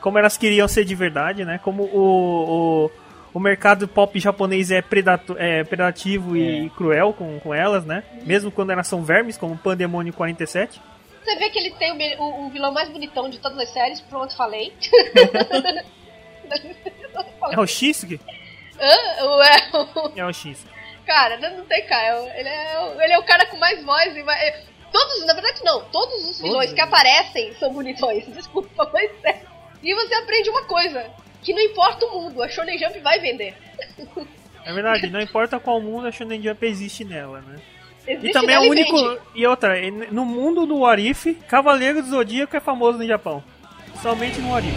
[0.00, 1.58] Como elas queriam ser de verdade, né?
[1.62, 2.90] Como o, o,
[3.34, 6.68] o mercado pop japonês é, predato, é predativo e É.
[6.70, 8.02] cruel com, com elas, né?
[8.24, 10.80] Mesmo quando elas são vermes, como Pandemônio 47.
[11.24, 14.00] Você vê que ele tem o, o- o vilão mais bonitão de todas as séries,
[14.00, 14.72] pronto, falei.
[17.50, 18.20] É o Shisuke?
[18.80, 19.24] Hã?
[19.24, 20.70] O- é o- É o Shisuke.
[21.06, 22.16] Cara, não, não tem cara.
[22.38, 24.40] Ele é, o- ele é o cara com mais voz e mais.
[24.42, 25.84] é, Todos, na verdade, não.
[25.86, 26.74] Todos os vilões Todos?
[26.74, 28.26] que aparecem são bonitões.
[28.34, 29.40] Desculpa, mas é.
[29.82, 31.10] E você aprende uma coisa:
[31.42, 33.54] que não importa o mundo, a Shonen Jump vai vender.
[34.64, 37.60] É verdade, não importa qual mundo a Shonen Jump existe nela, né?
[38.06, 38.96] Existe E também é o único.
[38.96, 39.20] vende.
[39.34, 39.74] E outra,
[40.10, 43.42] no mundo do Warif, Cavaleiro do Zodíaco é famoso no Japão.
[44.00, 44.74] Somente no Warif.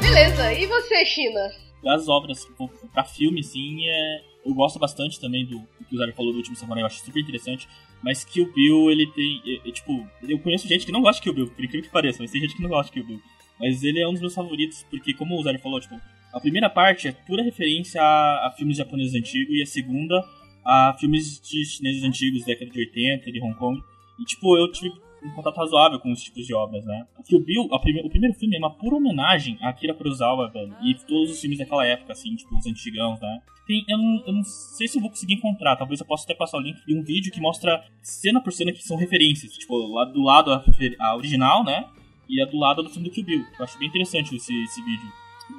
[0.00, 1.65] Beleza, e você, China?
[1.86, 4.22] Das obras tipo, pra filme, assim, é...
[4.44, 6.98] eu gosto bastante também do, do que o Zé falou do último Samurai, eu acho
[7.04, 7.68] super interessante.
[8.02, 9.40] Mas Kill Bill, ele tem.
[9.46, 11.92] é- é, tipo, eu conheço gente que não gosta de Kill Bill, por incrível que
[11.92, 13.22] pareça, mas tem gente que não gosta de Kill Bill.
[13.60, 15.94] Mas ele é um dos meus favoritos, porque, como o Zé falou, tipo,
[16.32, 20.24] a primeira parte é pura referência a, a filmes japoneses antigos, e a segunda
[20.64, 23.80] a filmes de chineses antigos, década de 80, de Hong Kong.
[24.18, 24.90] E, tipo, eu tive
[25.26, 27.06] um contato razoável com os tipos de obras, né?
[27.18, 30.74] O Kill Bill, prime- o primeiro filme é uma pura homenagem a Akira Kurosawa, velho.
[30.82, 33.40] E todos os filmes daquela época, assim, tipo, os antigãos, né?
[33.66, 36.34] Tem, eu, não, eu não sei se eu vou conseguir encontrar, talvez eu possa até
[36.34, 39.52] passar o link de um vídeo que mostra cena por cena que são referências.
[39.54, 40.64] Tipo, lá do lado a,
[41.00, 41.84] a original, né?
[42.28, 43.44] E a do lado do filme do Kill Bill.
[43.58, 45.06] Eu acho bem interessante esse, esse vídeo.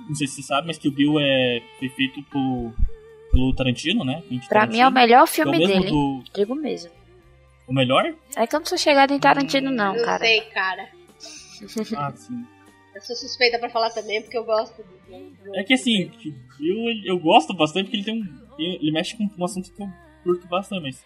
[0.07, 2.73] Não sei se você sabe, mas Kill Bill é, foi feito por,
[3.31, 4.21] pelo Tarantino, né?
[4.49, 5.89] Pra mim é o melhor que é o filme dele.
[5.89, 6.23] do...
[6.33, 6.91] Digo mesmo.
[7.67, 8.15] O melhor?
[8.35, 10.25] É que eu não sou chegada em Tarantino, não, eu cara.
[10.25, 10.89] sei, cara.
[11.97, 12.45] Ah, sim.
[12.95, 15.55] Eu sou suspeita pra falar também, porque eu gosto do.
[15.55, 16.11] É que assim,
[16.59, 18.47] ele- eu gosto bastante porque ele tem um.
[18.59, 19.87] Ele mexe com um assunto que eu
[20.23, 21.05] curto bastante, mas.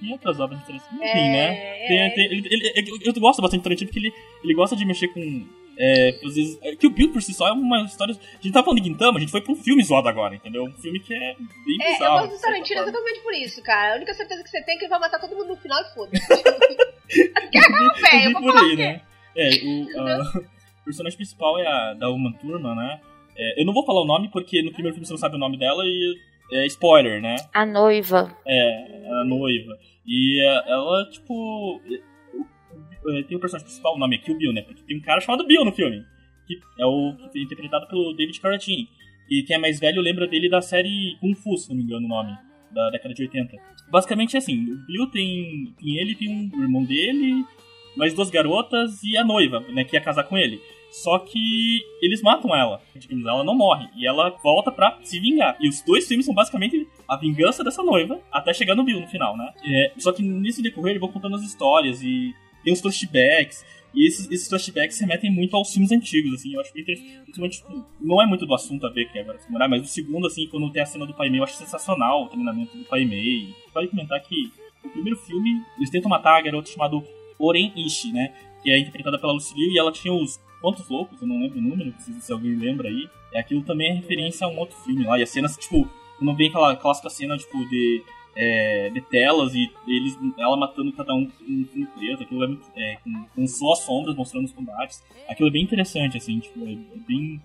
[0.00, 0.96] Tem outras obras interessantes.
[0.96, 1.86] Enfim, É, né?
[1.88, 2.10] Tem- é.
[2.10, 4.12] tem- ele- ele- eu- eu gosto bastante do Tarantino porque ele,
[4.42, 5.20] ele gosta de mexer com.
[5.78, 8.14] É, vezes, é, que o Bill por si só é uma história.
[8.14, 10.64] A gente tá falando de Gintama, a gente foi pra um filme zoado agora, entendeu?
[10.64, 12.20] Um filme que é bem É, eu bizarro.
[12.20, 13.94] gosto do Tarantino exatamente por isso, cara.
[13.94, 15.80] A única certeza que você tem é que ele vai matar todo mundo no final
[15.82, 16.22] e foda-se.
[17.36, 19.00] As guerras, velho, eu vou falar aí, né?
[19.36, 20.44] É, o, o
[20.84, 23.00] personagem principal é a da Uma Turma, né?
[23.36, 25.38] É, eu não vou falar o nome porque no primeiro filme você não sabe o
[25.38, 26.16] nome dela e
[26.52, 27.36] é spoiler, né?
[27.54, 28.36] A noiva.
[28.46, 29.78] É, a noiva.
[30.06, 31.80] E é, ela, tipo.
[33.26, 34.62] Tem o personagem principal, o nome é Kill Bill, né?
[34.62, 36.04] Porque tem um cara chamado Bill no filme.
[36.46, 38.88] Que é o que é interpretado pelo David Carradine.
[39.30, 42.06] E quem é mais velho lembra dele da série Kung Fu, se não me engano
[42.06, 42.36] o nome.
[42.70, 43.56] Da década de 80.
[43.90, 47.44] Basicamente é assim, o Bill tem, tem ele, tem um irmão dele,
[47.96, 50.60] mais duas garotas e a noiva, né, que ia casar com ele.
[50.90, 52.82] Só que eles matam ela.
[53.10, 53.88] Ela não morre.
[53.96, 55.56] E ela volta pra se vingar.
[55.58, 59.06] E os dois filmes são basicamente a vingança dessa noiva, até chegar no Bill no
[59.06, 59.52] final, né?
[59.64, 63.64] É, só que nesse decorrer eles vão contando as histórias e tem uns flashbacks.
[63.94, 66.54] E esses, esses flashbacks remetem muito aos filmes antigos, assim.
[66.54, 66.82] Eu acho que.
[66.82, 69.86] Principalmente, tipo, não é muito do assunto a ver que é agora Samurai, mas o
[69.86, 72.84] segundo, assim, quando tem a cena do Pai Mei, eu acho sensacional o treinamento do
[72.84, 73.54] Pai Mei.
[73.74, 74.50] Vale comentar que
[74.84, 76.96] no primeiro filme, eles tentam matar a garota chamada
[77.38, 78.32] Oren Ishii, né?
[78.62, 81.58] Que é interpretada pela Lucy Liu e ela tinha os Pontos Loucos, eu não lembro
[81.58, 83.08] o número, se, alguém lembra aí.
[83.34, 85.18] Aquilo também é referência a um outro filme lá.
[85.18, 85.88] E as cenas, tipo,
[86.20, 88.02] não vem aquela clássica cena, tipo, de,
[88.36, 92.22] é, de telas e eles, ela matando cada um com com preso.
[92.22, 95.02] Aquilo é, muito- é, com, com só as sombras mostrando os combates.
[95.28, 97.40] Aquilo é bem interessante, assim, tipo, é, é bem.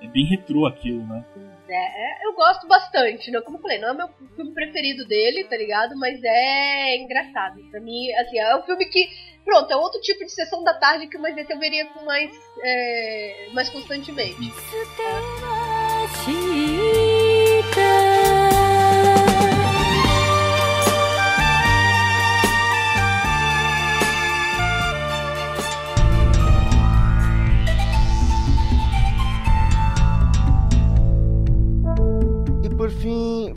[0.00, 1.24] É bem retrô aquilo, né?
[1.68, 3.40] É, eu gosto bastante, né?
[3.40, 5.96] Como eu falei, não é meu filme preferido dele, tá ligado?
[5.96, 7.62] Mas é engraçado.
[7.70, 9.08] Pra mim, assim, é um filme que.
[9.44, 12.32] Pronto, é outro tipo de sessão da tarde que mas esse eu veria com mais.
[12.64, 14.34] é, mais constantemente.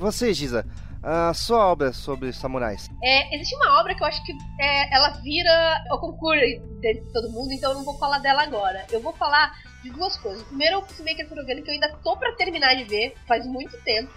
[0.06, 0.66] Você, Giza,
[1.02, 2.90] a sua obra sobre samurais.
[3.04, 6.40] É, existe uma obra que eu acho que é, ela vira o concurso
[6.80, 8.86] de todo mundo, então eu não vou falar dela agora.
[8.92, 9.52] Eu vou falar
[9.84, 10.44] de duas coisas.
[10.44, 14.12] Primeiro, o Peacemaker Kurogane, que eu ainda tô pra terminar de ver, faz muito tempo.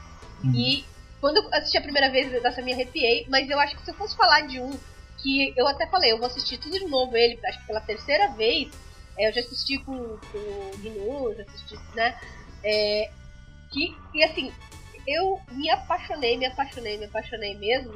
[0.55, 0.85] E
[1.21, 3.95] quando eu assisti a primeira vez, dessa me arrepiei, mas eu acho que se eu
[3.95, 4.71] fosse falar de um
[5.23, 8.29] que eu até falei, eu vou assistir tudo de novo ele, acho que pela terceira
[8.29, 8.71] vez,
[9.19, 12.15] é, eu já assisti com, com o Gnu, já assisti, né?
[12.63, 13.11] É,
[13.73, 14.53] que, e assim,
[15.09, 17.93] eu me apaixonei, me apaixonei, me apaixonei mesmo.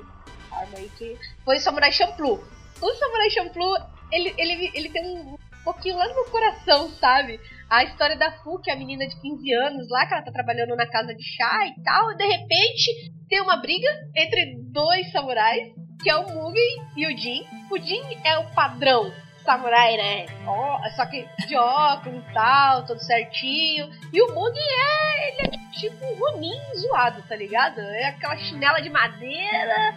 [0.49, 1.19] Calma aí que.
[1.45, 2.43] Foi Samurai Champloo.
[2.81, 3.77] O Samurai Champloo,
[4.11, 7.39] ele, ele, ele tem um pouquinho lá no meu coração, sabe?
[7.71, 10.33] A história da Fu, que é a menina de 15 anos lá, que ela tá
[10.33, 15.11] trabalhando na casa de chá e tal, e de repente tem uma briga entre dois
[15.11, 15.73] samurais,
[16.03, 17.47] que é o Mugen e o Jin.
[17.71, 19.13] O Jin é o padrão
[19.45, 20.27] samurai, né?
[20.47, 23.91] Ó, só que de óculos e tal, todo certinho.
[24.13, 27.81] E o Mugen é, ele é tipo um Ronin zoado, tá ligado?
[27.81, 29.95] É aquela chinela de madeira,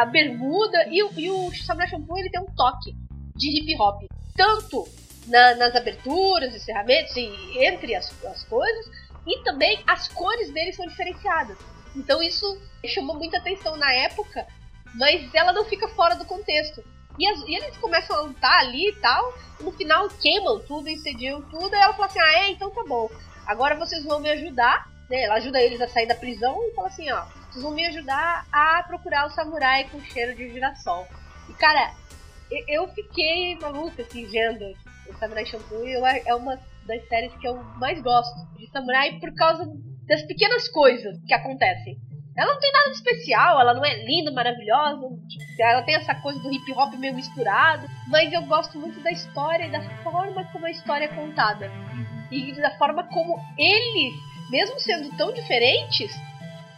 [0.00, 0.86] a bermuda.
[0.90, 2.94] E, o- e o Samurai Champloo, ele tem um toque
[3.34, 4.02] de hip hop.
[4.36, 4.86] Tanto
[5.26, 7.30] na- nas aberturas, encerramentos e
[7.64, 8.86] entre as, as coisas.
[9.26, 11.58] E também as cores dele são diferenciadas.
[11.96, 14.46] Então isso chamou muita atenção na época,
[14.94, 16.84] mas ela não fica fora do contexto.
[17.18, 20.88] E, as- e eles começam a lutar ali e tal, e no final queimam tudo,
[20.88, 23.08] incendiam tudo, e ela fala assim, ah é, então tá bom.
[23.46, 25.22] Agora vocês vão me ajudar, né?
[25.22, 28.46] Ela ajuda eles a sair da prisão e fala assim, ó, vocês vão me ajudar
[28.52, 31.06] a procurar o samurai com cheiro de girassol.
[31.48, 31.92] E cara,
[32.68, 34.64] eu fiquei maluca assim vendo
[35.08, 39.34] o Samurai Champloo e é uma das séries que eu mais gosto de samurai por
[39.34, 39.64] causa
[40.06, 41.98] das pequenas coisas que acontecem.
[42.36, 45.08] Ela não tem nada de especial, ela não é linda, maravilhosa,
[45.58, 49.64] ela tem essa coisa do hip hop meio misturado, mas eu gosto muito da história
[49.64, 51.70] e da forma como a história é contada.
[52.30, 54.12] E da forma como eles,
[54.50, 56.12] mesmo sendo tão diferentes,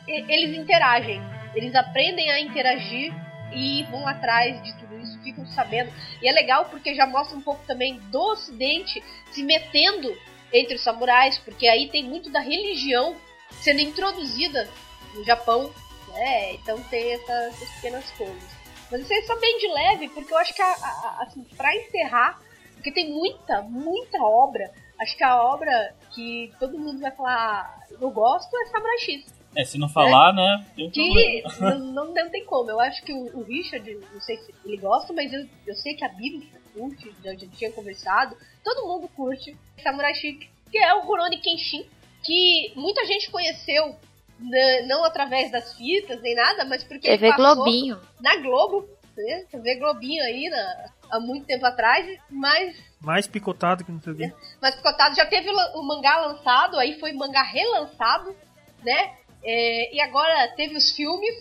[0.06, 1.20] eles interagem.
[1.54, 3.12] Eles aprendem a interagir
[3.52, 5.90] e vão atrás de tudo isso, ficam sabendo.
[6.22, 9.02] E é legal porque já mostra um pouco também do ocidente
[9.32, 10.16] se metendo
[10.52, 13.16] entre os samurais, porque aí tem muito da religião
[13.62, 14.68] sendo introduzida
[15.14, 15.72] no Japão,
[16.14, 16.54] né?
[16.54, 18.58] Então tem essas, essas pequenas coisas.
[18.90, 21.44] Mas isso é só bem de leve, porque eu acho que, a, a- a- assim,
[21.76, 22.40] encerrar,
[22.74, 28.10] porque tem muita, muita obra, acho que a obra que todo mundo vai falar, eu
[28.10, 29.38] gosto, é Samurai X.
[29.56, 30.66] É, se não falar, né?
[30.78, 32.70] Um Que não, não, não tem como.
[32.70, 35.94] Eu acho que o, o Richard, não sei se ele gosta, mas eu, eu sei
[35.94, 38.36] que a Bibi curte, já, já tinha conversado.
[38.62, 41.86] Todo mundo curte Samurai Chic, que é o Rurouni Kenshin,
[42.22, 43.96] que muita gente conheceu,
[44.38, 47.98] né, não através das fitas nem nada, mas porque TV ele passou Globinho.
[48.20, 49.44] na Globo, né?
[49.50, 54.16] TV Globinho aí na- há muito tempo atrás, mas Mais picotado que não sei o
[54.16, 54.32] quê.
[54.60, 58.34] mas picotado já teve o mangá lançado, aí foi mangá relançado,
[58.82, 59.12] né?
[59.44, 61.34] É, e agora teve os filmes,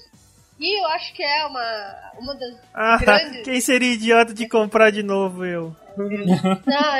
[0.60, 3.44] E eu acho que é uma, uma das Ah, grandes.
[3.44, 5.76] quem seria idiota de comprar de novo eu?
[5.98, 7.00] Não,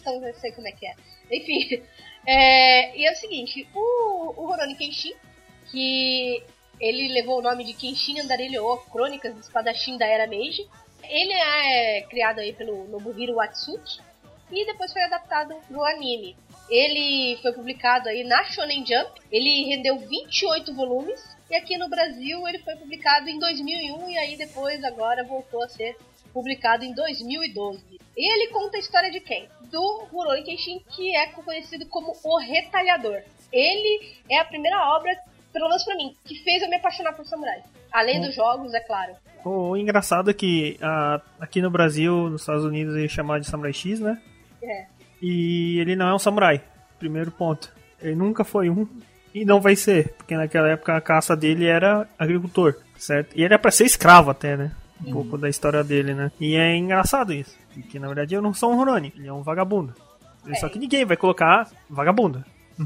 [0.00, 0.94] então eu sei como é que é.
[1.30, 1.82] Enfim,
[2.26, 5.14] é, e é o seguinte: o, o Rurouni Kenshin,
[5.70, 6.42] que
[6.80, 10.66] ele levou o nome de Kenshin Andarilho, Crônicas do Espadachim da Era Meiji,
[11.04, 14.00] ele é criado aí pelo Nobuhiro Watsuki
[14.50, 16.36] e depois foi adaptado pro anime.
[16.68, 22.46] Ele foi publicado aí na Shonen Jump, ele rendeu 28 volumes e aqui no Brasil
[22.48, 25.96] ele foi publicado em 2001 e aí depois agora voltou a ser
[26.32, 28.00] publicado em 2012.
[28.16, 29.48] E ele conta a história de quem?
[29.70, 33.22] Do Rurouni Kenshin, que é conhecido como o Retalhador.
[33.52, 35.14] Ele é a primeira obra,
[35.52, 37.62] pelo menos pra mim, que fez eu me apaixonar por samurai.
[37.92, 39.12] Além dos jogos, é claro.
[39.44, 43.48] O engraçado é que ah, aqui no Brasil, nos Estados Unidos, ele é chamado de
[43.48, 44.20] Samurai X, né?
[44.62, 44.86] É.
[45.20, 46.62] E ele não é um samurai.
[46.98, 47.72] Primeiro ponto.
[48.00, 48.86] Ele nunca foi um
[49.34, 53.36] e não vai ser, porque naquela época a caça dele era agricultor, certo?
[53.36, 54.72] E ele é pra ser escravo até, né?
[55.04, 56.30] Um pouco da história dele, né?
[56.40, 59.42] E é engraçado isso, porque na verdade eu não sou um Ronani, ele é um
[59.42, 59.94] vagabundo.
[60.60, 62.44] Só que ninguém vai colocar vagabundo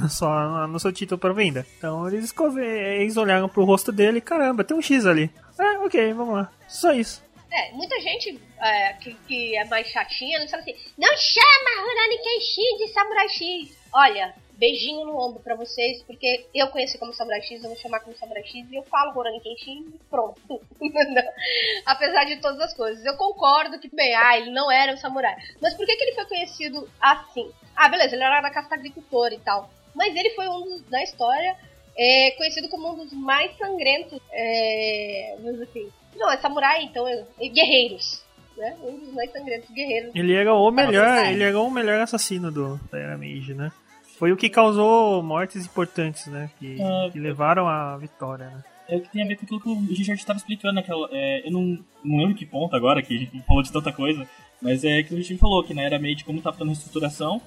[0.09, 1.67] só, no seu título para venda.
[1.79, 5.31] Então eles, eles olharam pro rosto dele, caramba, tem um X ali.
[5.59, 6.51] É, ok, vamos lá.
[6.69, 7.25] Só isso.
[7.51, 12.19] É, muita gente é, que, que é mais chatinha não sabe assim, não chama Rurouni
[12.19, 13.79] Kenshin de Samurai X.
[13.93, 18.01] Olha, beijinho no ombro pra vocês, porque eu conheci como Samurai X, eu vou chamar
[18.01, 20.61] como Samurai X e eu falo Rurouni Kenshin e pronto.
[21.87, 23.05] Apesar de todas as coisas.
[23.05, 25.37] Eu concordo que, bem, ah, ele não era um samurai.
[25.61, 27.51] Mas por que, que ele foi conhecido assim?
[27.75, 29.71] Ah, beleza, ele era da casta agricultora e tal.
[29.97, 31.57] Mas ele foi um dos, da história,
[31.97, 35.89] é, conhecido como um dos mais sangrentos, é, vamos dizer assim.
[36.15, 38.25] Não, é samurai, então, é, é guerreiros.
[38.57, 38.77] Né?
[38.83, 40.15] Um dos mais sangrentos guerreiros.
[40.15, 43.73] Ele era o melhor, ele era o melhor assassino do, da Era Meiji, né?
[44.19, 46.51] Foi o que causou mortes importantes, né?
[46.59, 48.65] Que, Ah, que levaram à vitória, né?
[48.89, 51.09] É o que tem a ver com aquilo que o Richard estava explicando naquela.
[51.13, 54.27] é, eu não, não lembro que ponto agora, que a gente falou de tanta coisa,
[54.61, 57.41] mas é que o Richard falou que na Era Meiji, como tá ficando reestruturação,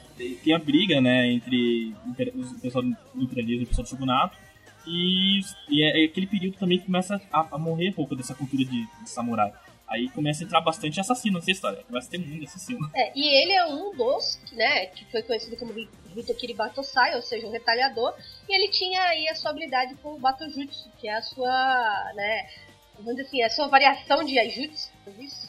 [0.44, 4.38] tem a briga, né, entre o pessoal do imperialismo e o pessoal do shogunato,
[4.88, 8.34] e, e é, é aquele período também que começa a, a morrer um pouco dessa
[8.34, 9.52] cultura de, de samurai.
[9.88, 12.80] Aí começa a entrar bastante assassino nessa história, começa a ter muito assassino.
[12.96, 17.24] É, e ele é um dos, né, que foi conhecido como Hi- Hitokiri Batosai, ou
[17.24, 18.14] seja, o retalhador,
[18.48, 22.48] e ele tinha aí a sua habilidade com o Batojutsu, que é a sua, né,
[22.98, 25.49] vamos dizer assim, a sua variação de Aijutsu, isso,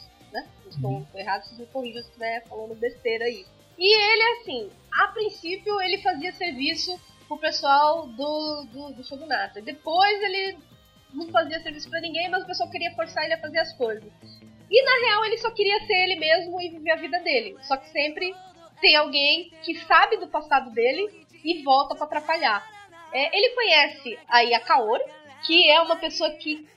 [0.75, 3.45] estou errado, vocês me corrijam se estiver falando besteira aí.
[3.77, 9.61] E ele, assim, a princípio ele fazia serviço pro pessoal do, do, do Shogunato.
[9.61, 10.57] Depois ele
[11.13, 14.11] não fazia serviço pra ninguém, mas o pessoal queria forçar ele a fazer as coisas.
[14.69, 17.57] E na real ele só queria ser ele mesmo e viver a vida dele.
[17.63, 18.33] Só que sempre
[18.79, 22.65] tem alguém que sabe do passado dele e volta pra atrapalhar.
[23.13, 25.03] É, ele conhece aí a Kaori,
[25.45, 26.67] que é uma pessoa que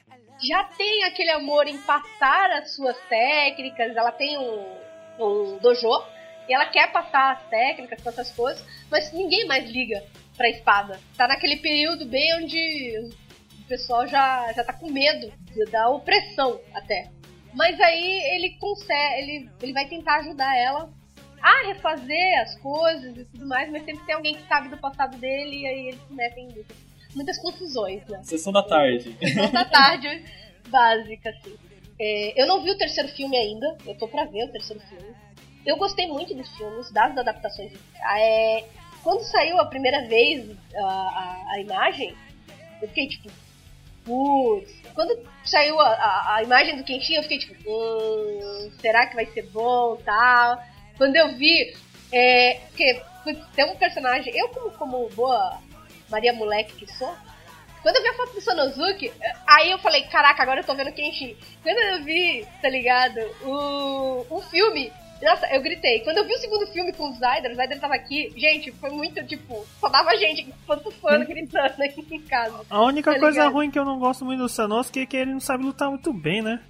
[0.46, 4.76] já tem aquele amor em passar as suas técnicas, ela tem um,
[5.18, 5.88] um dojo
[6.48, 10.04] e ela quer passar as técnicas, passar as coisas, mas ninguém mais liga
[10.36, 11.00] pra espada.
[11.16, 13.10] Tá naquele período bem onde
[13.60, 15.32] o pessoal já, já tá com medo
[15.70, 17.10] da opressão até.
[17.54, 20.92] Mas aí ele consegue, ele, ele vai tentar ajudar ela
[21.40, 25.16] a refazer as coisas e tudo mais, mas sempre tem alguém que sabe do passado
[25.18, 26.76] dele e aí eles se metem em muitas,
[27.14, 28.20] muitas confusões, né?
[28.22, 29.16] Sessão da tarde.
[29.20, 30.24] Sessão da tarde
[30.68, 31.56] básica, assim.
[31.98, 35.14] É, eu não vi o terceiro filme ainda, eu tô pra ver o terceiro filme.
[35.64, 37.72] Eu gostei muito dos filmes, das adaptações.
[38.18, 38.64] É,
[39.02, 42.14] quando saiu a primeira vez a, a, a imagem,
[42.82, 43.30] eu fiquei tipo,
[44.04, 44.74] putz.
[44.94, 49.26] Quando saiu a, a, a imagem do Kenshin, eu fiquei tipo, hum, será que vai
[49.26, 50.62] ser bom tal?
[50.96, 51.74] Quando eu vi,
[52.12, 55.58] é, porque putz, tem um personagem, eu como, como boa
[56.10, 57.14] Maria Moleque que sou,
[57.82, 59.12] quando eu vi a foto do Sonozuki,
[59.46, 61.36] aí eu falei, caraca, agora eu tô vendo Kenshin.
[61.62, 64.90] Quando eu vi, tá ligado, o, o filme,
[65.22, 66.00] nossa, eu gritei.
[66.00, 68.88] Quando eu vi o segundo filme com o Zyder, o Zyder tava aqui, gente, foi
[68.88, 72.64] muito, tipo, só dava gente, quanto fã gritando aqui em casa.
[72.70, 75.32] A única Tá coisa ruim que eu não gosto muito do Sanosuke é que ele
[75.32, 76.60] não sabe lutar muito bem, né?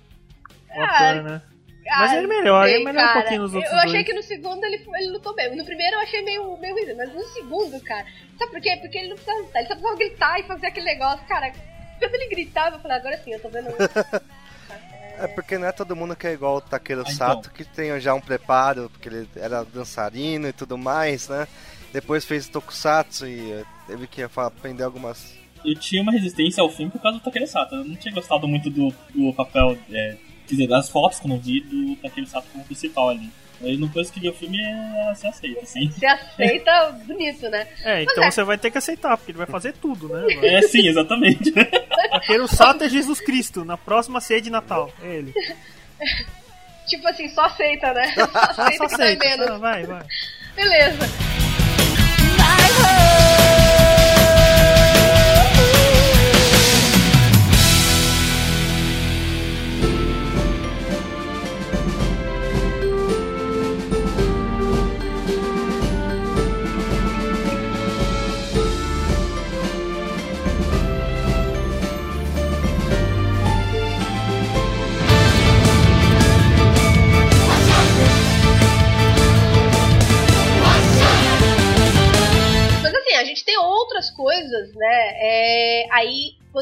[0.74, 1.42] O Ah, ator, né?
[1.86, 3.20] Mas Ah, ele melhora, sei, ele melhora um cara.
[3.20, 4.06] pouquinho nos outros Eu, eu achei dois.
[4.06, 5.54] que no segundo ele, ele lutou bem.
[5.54, 8.06] No primeiro eu achei meio, meio ruim, mas no segundo, cara.
[8.38, 8.76] Sabe por quê?
[8.80, 11.52] Porque ele não precisava lutar, ele só precisava gritar e fazer aquele negócio, cara.
[11.98, 13.68] Quando ele gritava, eu falei, agora sim, eu tô vendo.
[15.16, 17.14] É porque não é todo mundo que é igual o Takeru Ah, então.
[17.14, 21.46] Sato, que tem já um preparo, porque ele era dançarino e tudo mais, né?
[21.92, 25.32] Depois fez Tokusatsu e eh, teve que aprender algumas.
[25.64, 27.76] Eu tinha uma resistência ao filme por causa do Takeru Sato.
[27.76, 30.16] Eu não tinha gostado muito do, do papel, é,
[30.46, 33.30] quer dizer, das fotos que eu não vi do Takeru Sato como principal ali.
[33.62, 35.88] Aí depois que vi o filme, é, se aceita, assim.
[35.88, 37.66] Você aceita bonito, né?
[37.84, 38.30] É, então é.
[38.30, 40.26] você vai ter que aceitar, porque ele vai fazer tudo, né?
[40.30, 40.46] agora.
[40.46, 41.50] É, sim, exatamente.
[42.10, 44.92] Vaqueiro Sato é Jesus Cristo, na próxima ceia de Natal.
[45.02, 45.32] É ele.
[46.86, 48.12] Tipo assim, só aceita, né?
[48.54, 49.24] Só aceita Só que dói aceita.
[49.24, 49.46] menos.
[49.46, 50.02] só- Vai, vai.
[50.54, 50.98] Beleza.
[52.36, 53.43] Mas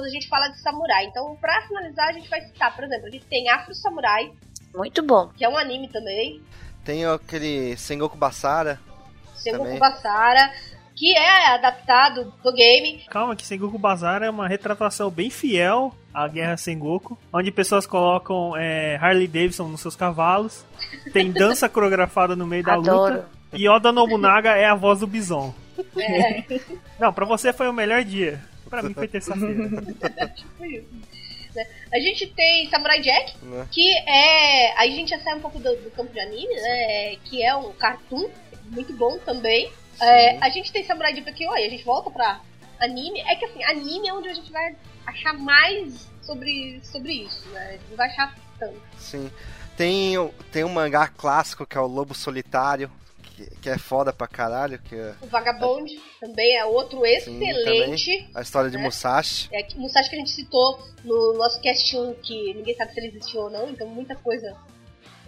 [0.03, 1.05] quando a gente fala de samurai.
[1.05, 4.33] Então, pra finalizar, a gente vai citar, por exemplo, a gente tem Afro Samurai,
[4.75, 5.29] Muito bom.
[5.29, 6.43] que é um anime também.
[6.85, 8.81] Tem aquele Sengoku Basara.
[9.37, 9.79] Sengoku Também.
[9.79, 10.53] Basara,
[10.97, 13.05] que é adaptado do game.
[13.09, 18.57] Calma, que Sengoku Bazar é uma retratação bem fiel à Guerra Sengoku, onde pessoas colocam
[18.57, 20.65] é, Harley Davidson nos seus cavalos,
[21.13, 23.15] tem dança coreografada no meio da Adoro.
[23.15, 25.55] luta, e Oda Nobunaga é a voz do Bison.
[25.97, 26.43] É,
[26.99, 28.41] Não, pra você foi o melhor dia.
[28.73, 29.69] Pra mim foi terça-feira.
[30.35, 30.89] tipo isso.
[31.55, 31.67] né?
[31.93, 33.69] A gente tem Samurai Jack, Né?
[33.71, 34.73] que é.
[34.79, 37.17] Aí a gente já sai um pouco do, do campo de anime, né?
[37.25, 38.31] Que é um cartoon,
[38.71, 39.71] muito bom também.
[40.01, 42.41] É, a gente tem Samurai Deep aqui, olha, a gente volta pra
[42.81, 43.21] anime.
[43.21, 44.75] É que assim, anime é onde a gente vai
[45.07, 47.67] achar mais sobre, sobre isso, né?
[47.69, 48.81] A gente não vai achar tanto.
[48.97, 49.31] Sim.
[49.77, 50.15] Tem,
[50.51, 52.91] tem um mangá clássico que é o Lobo Solitário,
[53.33, 58.31] que, que é foda pra caralho, que é O Vagabond também é outro Sim, excelente.
[58.35, 58.81] a história de É.
[58.81, 59.49] Musashi.
[59.53, 63.01] É, que- Musashi que a gente citou no nosso cast 1, que ninguém sabe se
[63.01, 64.57] ele existiu ou não, então muita coisa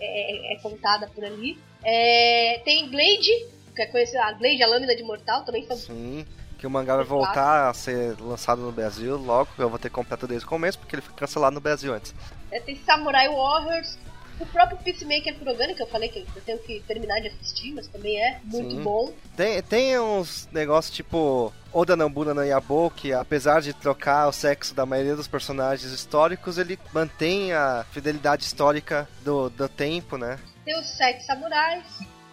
[0.01, 1.59] é, é contada por ali.
[1.83, 6.27] É, tem Glade, que é conhecida, a Glade, a Lâmina de Mortal, também são Sim.
[6.59, 9.51] Que o mangá vai voltar a ser lançado no Brasil logo.
[9.59, 11.93] Eu vou ter que comprar tudo desde o começo, porque ele foi cancelado no Brasil
[11.93, 12.15] antes.
[12.51, 13.99] É, tem Samurai Warriors,
[14.41, 17.87] o próprio Peacemaker Kurogane, que eu falei que eu tenho que terminar de assistir, mas
[17.89, 18.83] também é muito Sim.
[18.83, 19.13] bom.
[19.37, 24.75] Tem, tem uns negócios tipo Oda Nambuna no Yabo, que apesar de trocar o sexo
[24.75, 30.39] da maioria dos personagens históricos, ele mantém a fidelidade histórica do, do tempo, né?
[30.65, 31.85] Tem os Sete Samurais,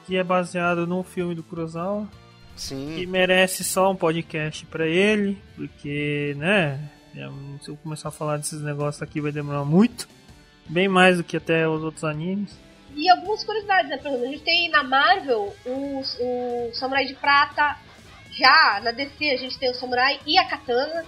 [0.06, 2.08] Que é baseado num filme do Kurosawa.
[2.56, 3.06] Que Sim.
[3.08, 6.80] merece só um podcast pra ele, porque, né?
[7.16, 7.28] é,
[7.62, 10.08] Se eu começar a falar desses negócios aqui vai demorar muito.
[10.72, 12.58] Bem mais do que até os outros animes.
[12.96, 13.98] E algumas curiosidades, né?
[13.98, 17.76] Por exemplo, a gente tem na Marvel o, o Samurai de Prata.
[18.32, 21.06] Já na DC a gente tem o Samurai e a Katana,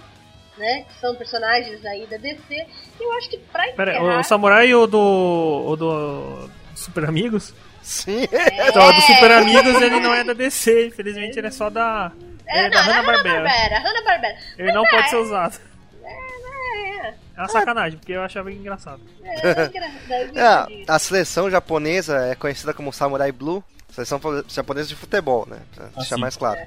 [0.58, 0.84] né?
[0.88, 2.42] Que são personagens aí da DC.
[2.50, 4.20] E eu acho que pra Pera, encerrar...
[4.20, 4.98] o Samurai ou do.
[4.98, 6.50] ou do.
[6.74, 7.54] Super Amigos?
[7.82, 8.24] Sim.
[8.68, 12.12] Então, o do Super Amigos ele não é da DC, infelizmente ele é só da.
[12.48, 13.48] Ele É, é da não, era Hanna-Barbera.
[13.48, 13.78] Hanna-Barbera.
[13.78, 14.38] Hanna-Barbera.
[14.58, 15.60] Ele não Mas pode é, ser usado.
[16.02, 19.00] É, É uma sacanagem, porque eu achava engraçado.
[19.22, 24.20] é, é, engra- daí eu É, a seleção japonesa é conhecida como Samurai Blue, seleção
[24.48, 25.58] japonesa de futebol, né?
[25.74, 26.20] Pra deixar sim.
[26.20, 26.60] mais claro.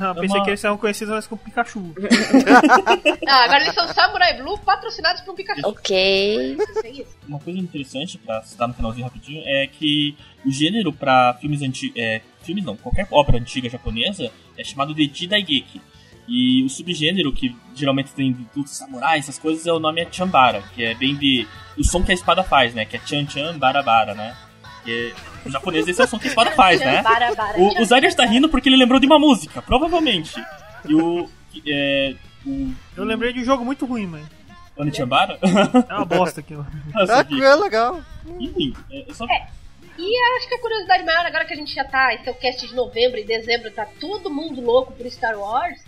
[0.00, 1.92] Ah, pensei uma- que eles eram conhecidos mais com Pikachu.
[3.26, 5.60] Ah, agora eles são Samurai Blue patrocinados por um Pikachu.
[5.68, 6.56] Ok.
[6.84, 7.06] É isso.
[7.26, 11.96] Uma coisa interessante pra citar no finalzinho rapidinho é que o gênero pra filmes antigos.
[12.00, 15.80] É, filmes não, qualquer obra antiga japonesa é chamado de Jidaigeki.
[16.28, 20.08] E o subgênero que geralmente tem de tudo samurai, essas coisas, é o nome é
[20.10, 21.46] Chambara, que é bem de.
[21.76, 22.84] o som que a espada faz, né?
[22.84, 24.36] Que é Chan Chan Barabara, né?
[24.84, 27.02] Que é, o japonês esse é o som que a espada faz, né?
[27.02, 30.42] Bara, bara, O, o tá rindo porque ele lembrou de uma música, provavelmente.
[30.88, 31.28] E o.
[31.66, 32.14] É,
[32.46, 32.72] o.
[32.96, 34.22] Eu lembrei de um jogo muito ruim, mãe.
[34.80, 35.38] Onichambara?
[35.88, 36.66] É uma bosta aquilo.
[36.94, 38.00] Ah, Ah, é legal.
[38.38, 39.26] Enfim, é, eu só
[39.98, 42.32] E eu acho que a curiosidade maior, agora que a gente já tá, esse é
[42.32, 45.78] o cast de novembro e dezembro, tá todo mundo louco por Star Wars,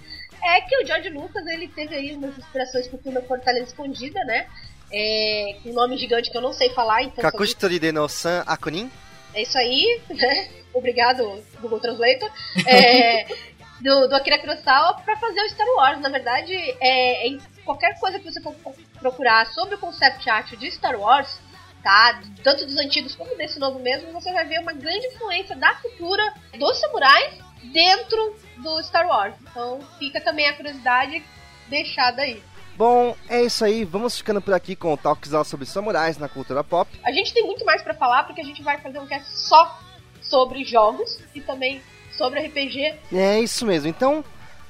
[0.45, 4.47] é que o George Lucas, ele teve aí umas inspirações pro filme Fortaleza Escondida, né?
[4.93, 7.23] É, com um nome gigante que eu não sei falar, então...
[7.23, 8.91] Kakushi Toride no San Akunin.
[9.35, 10.51] É isso aí, né?
[10.75, 12.31] Obrigado, Google Translator.
[12.67, 13.27] É,
[13.81, 16.01] do, do Akira Kurosawa pra fazer o Star Wars.
[16.01, 18.55] Na verdade, é, em qualquer coisa que você for
[18.99, 21.41] procurar sobre o concept art de Star Wars,
[21.83, 22.21] tá?
[22.43, 26.23] Tanto dos antigos como desse novo mesmo, você vai ver uma grande influência da cultura
[26.59, 27.35] dos samurais
[27.73, 29.36] dentro do Star Wars.
[29.42, 31.24] Então fica também a curiosidade
[31.70, 32.42] deixada aí.
[32.76, 33.84] Bom, é isso aí.
[33.84, 36.90] Vamos ficando por aqui com o Talkzal sobre samurais na cultura pop.
[37.04, 39.80] A gente tem muito mais pra falar porque a gente vai fazer um cast só
[40.22, 41.82] sobre jogos e também
[42.18, 43.88] sobre RPG É isso mesmo.
[43.88, 44.24] Então,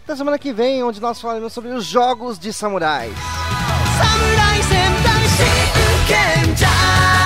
[0.08, 3.14] na semana que vem, onde nós falaremos sobre os jogos de samurais.
[3.98, 7.21] 侍戦队真剣